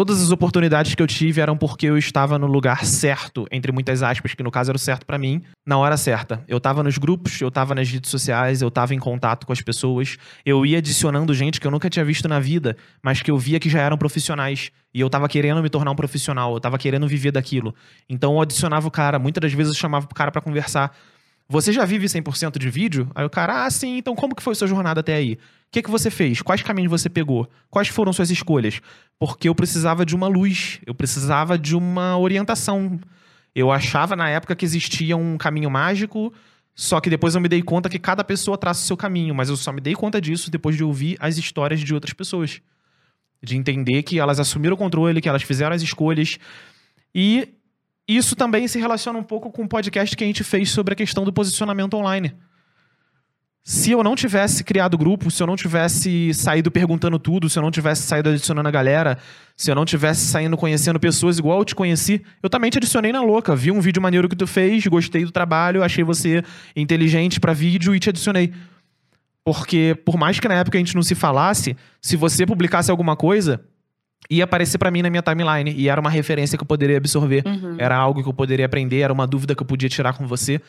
[0.00, 4.02] Todas as oportunidades que eu tive eram porque eu estava no lugar certo, entre muitas
[4.02, 6.42] aspas, que no caso era o certo para mim, na hora certa.
[6.48, 9.60] Eu tava nos grupos, eu tava nas redes sociais, eu tava em contato com as
[9.60, 13.36] pessoas, eu ia adicionando gente que eu nunca tinha visto na vida, mas que eu
[13.36, 14.70] via que já eram profissionais.
[14.94, 17.74] E eu tava querendo me tornar um profissional, eu tava querendo viver daquilo.
[18.08, 20.96] Então eu adicionava o cara, muitas das vezes eu chamava o cara para conversar.
[21.52, 23.10] Você já vive 100% de vídeo?
[23.12, 25.32] Aí o cara, ah, sim, então como que foi sua jornada até aí?
[25.32, 25.38] O
[25.72, 26.40] que, que você fez?
[26.40, 27.50] Quais caminhos você pegou?
[27.68, 28.80] Quais foram suas escolhas?
[29.18, 33.00] Porque eu precisava de uma luz, eu precisava de uma orientação.
[33.52, 36.32] Eu achava na época que existia um caminho mágico,
[36.72, 39.48] só que depois eu me dei conta que cada pessoa traça o seu caminho, mas
[39.48, 42.62] eu só me dei conta disso depois de ouvir as histórias de outras pessoas.
[43.42, 46.38] De entender que elas assumiram o controle, que elas fizeram as escolhas.
[47.12, 47.48] E
[48.16, 50.96] isso também se relaciona um pouco com o podcast que a gente fez sobre a
[50.96, 52.34] questão do posicionamento online.
[53.62, 57.62] Se eu não tivesse criado grupo, se eu não tivesse saído perguntando tudo, se eu
[57.62, 59.18] não tivesse saído adicionando a galera,
[59.54, 63.12] se eu não tivesse saindo conhecendo pessoas igual eu te conheci, eu também te adicionei
[63.12, 63.54] na louca.
[63.54, 66.42] Vi um vídeo maneiro que tu fez, gostei do trabalho, achei você
[66.74, 68.52] inteligente para vídeo e te adicionei.
[69.44, 73.14] Porque por mais que na época a gente não se falasse, se você publicasse alguma
[73.14, 73.62] coisa,
[74.30, 77.42] ia aparecer para mim na minha timeline e era uma referência que eu poderia absorver,
[77.44, 77.74] Uhum.
[77.78, 80.60] era algo que eu poderia aprender, era uma dúvida que eu podia tirar com você.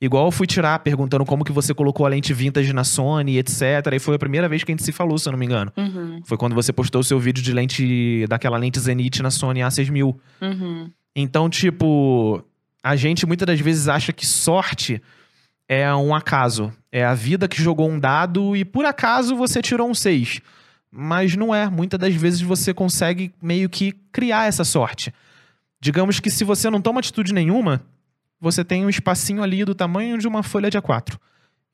[0.00, 3.62] Igual eu fui tirar perguntando como que você colocou a lente vintage na Sony, etc.
[3.94, 5.72] E foi a primeira vez que a gente se falou, se eu não me engano.
[5.76, 6.20] Uhum.
[6.24, 10.14] Foi quando você postou o seu vídeo de lente daquela lente Zenith na Sony A6000.
[10.40, 10.88] Uhum.
[11.16, 12.40] Então, tipo,
[12.80, 15.02] a gente muitas das vezes acha que sorte
[15.68, 16.72] é um acaso.
[16.92, 20.40] É a vida que jogou um dado e por acaso você tirou um 6.
[20.90, 21.68] Mas não é.
[21.68, 25.12] Muitas das vezes você consegue meio que criar essa sorte.
[25.80, 27.82] Digamos que se você não toma atitude nenhuma,
[28.40, 31.18] você tem um espacinho ali do tamanho de uma folha de A4.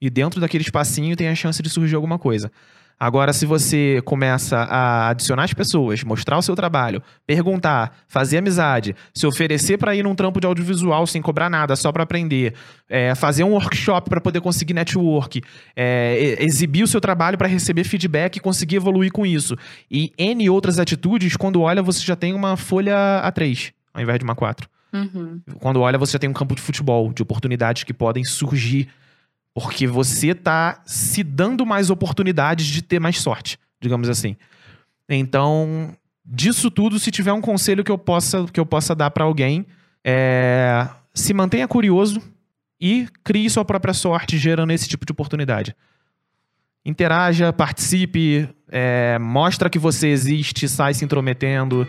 [0.01, 2.51] E dentro daquele espacinho tem a chance de surgir alguma coisa.
[2.99, 8.95] Agora, se você começa a adicionar as pessoas, mostrar o seu trabalho, perguntar, fazer amizade,
[9.13, 12.55] se oferecer para ir num trampo de audiovisual sem cobrar nada, só para aprender,
[12.89, 15.43] é, fazer um workshop para poder conseguir network,
[15.77, 19.57] é, exibir o seu trabalho para receber feedback e conseguir evoluir com isso,
[19.91, 24.25] e N outras atitudes, quando olha, você já tem uma folha A3, ao invés de
[24.25, 25.41] uma 4 Uhum.
[25.59, 28.89] quando olha, você já tem um campo de futebol, de oportunidades que podem surgir.
[29.55, 34.37] Porque você tá se dando mais oportunidades de ter mais sorte, digamos assim.
[35.09, 39.25] Então, disso tudo, se tiver um conselho que eu possa, que eu possa dar pra
[39.25, 39.65] alguém,
[40.05, 42.21] é se mantenha curioso
[42.81, 45.75] e crie sua própria sorte gerando esse tipo de oportunidade.
[46.85, 51.87] Interaja, participe, é, mostra que você existe, sai se intrometendo.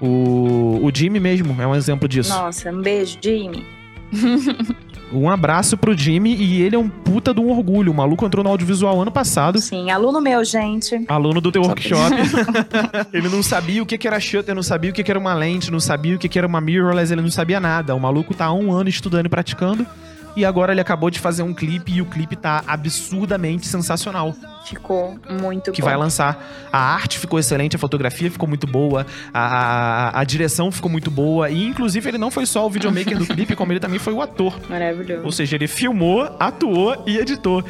[0.00, 2.30] O, o Jimmy mesmo é um exemplo disso.
[2.30, 3.64] Nossa, um beijo, Jimmy.
[5.12, 7.92] Um abraço pro Jimmy e ele é um puta de um orgulho.
[7.92, 9.60] O maluco entrou no audiovisual ano passado.
[9.60, 11.04] Sim, aluno meu, gente.
[11.06, 12.16] Aluno do teu workshop.
[13.14, 15.32] ele não sabia o que que era shutter, não sabia o que que era uma
[15.32, 17.94] lente, não sabia o que que era uma mirrorless, ele não sabia nada.
[17.94, 19.86] O maluco tá há um ano estudando e praticando.
[20.34, 24.34] E agora ele acabou de fazer um clipe e o clipe tá absurdamente sensacional.
[24.68, 25.86] Ficou muito Que bom.
[25.86, 26.68] vai lançar.
[26.72, 31.10] A arte ficou excelente, a fotografia ficou muito boa, a, a, a direção ficou muito
[31.10, 31.48] boa.
[31.48, 34.20] E inclusive ele não foi só o videomaker do clipe, como ele também foi o
[34.20, 34.54] ator.
[34.62, 35.32] Ou Maravilhoso.
[35.32, 37.64] seja, ele filmou, atuou e editou.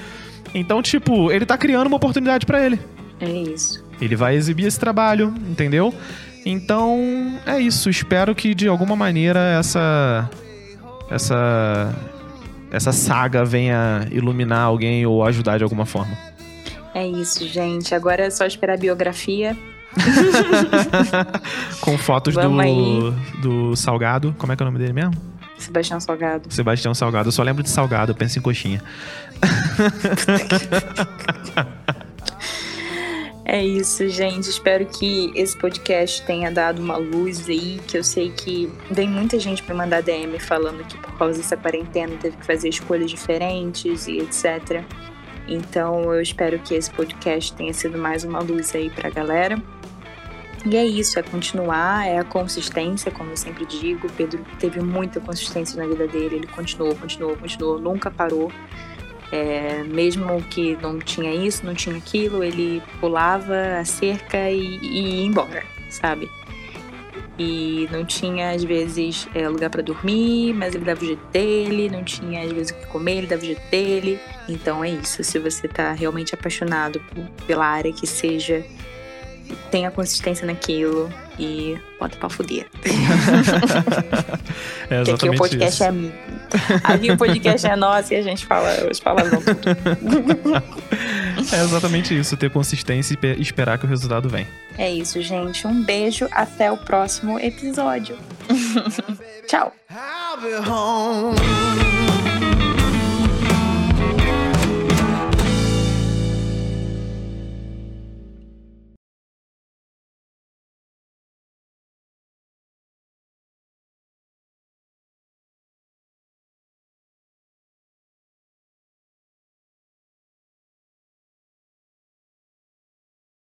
[0.55, 2.81] Então, tipo, ele tá criando uma oportunidade pra ele.
[3.21, 3.85] É isso.
[4.01, 5.93] Ele vai exibir esse trabalho, entendeu?
[6.45, 7.91] Então, é isso.
[7.91, 10.31] Espero que de alguma maneira essa
[11.11, 11.95] essa
[12.71, 16.17] essa saga venha iluminar alguém ou ajudar de alguma forma.
[16.97, 17.95] É isso, gente.
[17.95, 19.55] Agora é só esperar a biografia.
[21.83, 22.65] Com fotos Vamos
[23.39, 24.35] do, do Salgado.
[24.39, 25.13] Como é que é o nome dele mesmo?
[25.59, 26.51] Sebastião Salgado.
[26.51, 27.29] Sebastião Salgado.
[27.29, 28.83] Eu só lembro de Salgado, eu penso em coxinha.
[33.49, 34.51] É isso, gente.
[34.51, 39.39] Espero que esse podcast tenha dado uma luz aí, que eu sei que vem muita
[39.39, 44.09] gente pra mandar DM falando que por causa dessa quarentena teve que fazer escolhas diferentes
[44.09, 44.85] e etc.
[45.47, 49.61] Então eu espero que esse podcast tenha sido mais uma luz aí pra galera.
[50.65, 54.11] E é isso, é continuar, é a consistência, como eu sempre digo.
[54.17, 58.51] Pedro teve muita consistência na vida dele, ele continuou, continuou, continuou, nunca parou.
[59.31, 65.21] É, mesmo que não tinha isso, não tinha aquilo, ele pulava a cerca e, e
[65.21, 66.29] ia embora, sabe?
[67.39, 71.91] E não tinha, às vezes, é, lugar pra dormir, mas ele dava o jeito dele,
[71.91, 74.19] não tinha, às vezes, o que comer, ele dava o jeito dele.
[74.49, 77.01] Então é isso, se você tá realmente apaixonado
[77.47, 78.65] pela área que seja,
[79.71, 82.67] tenha consistência naquilo e bota pra fuder.
[84.89, 85.89] É Porque aqui o podcast é.
[86.85, 89.61] Aqui o podcast é nosso e a gente fala os palavrão tudo.
[91.57, 94.47] É exatamente isso, ter consistência e esperar que o resultado vem.
[94.77, 95.67] É isso, gente.
[95.67, 98.19] Um beijo, até o próximo episódio.
[99.47, 99.73] Tchau.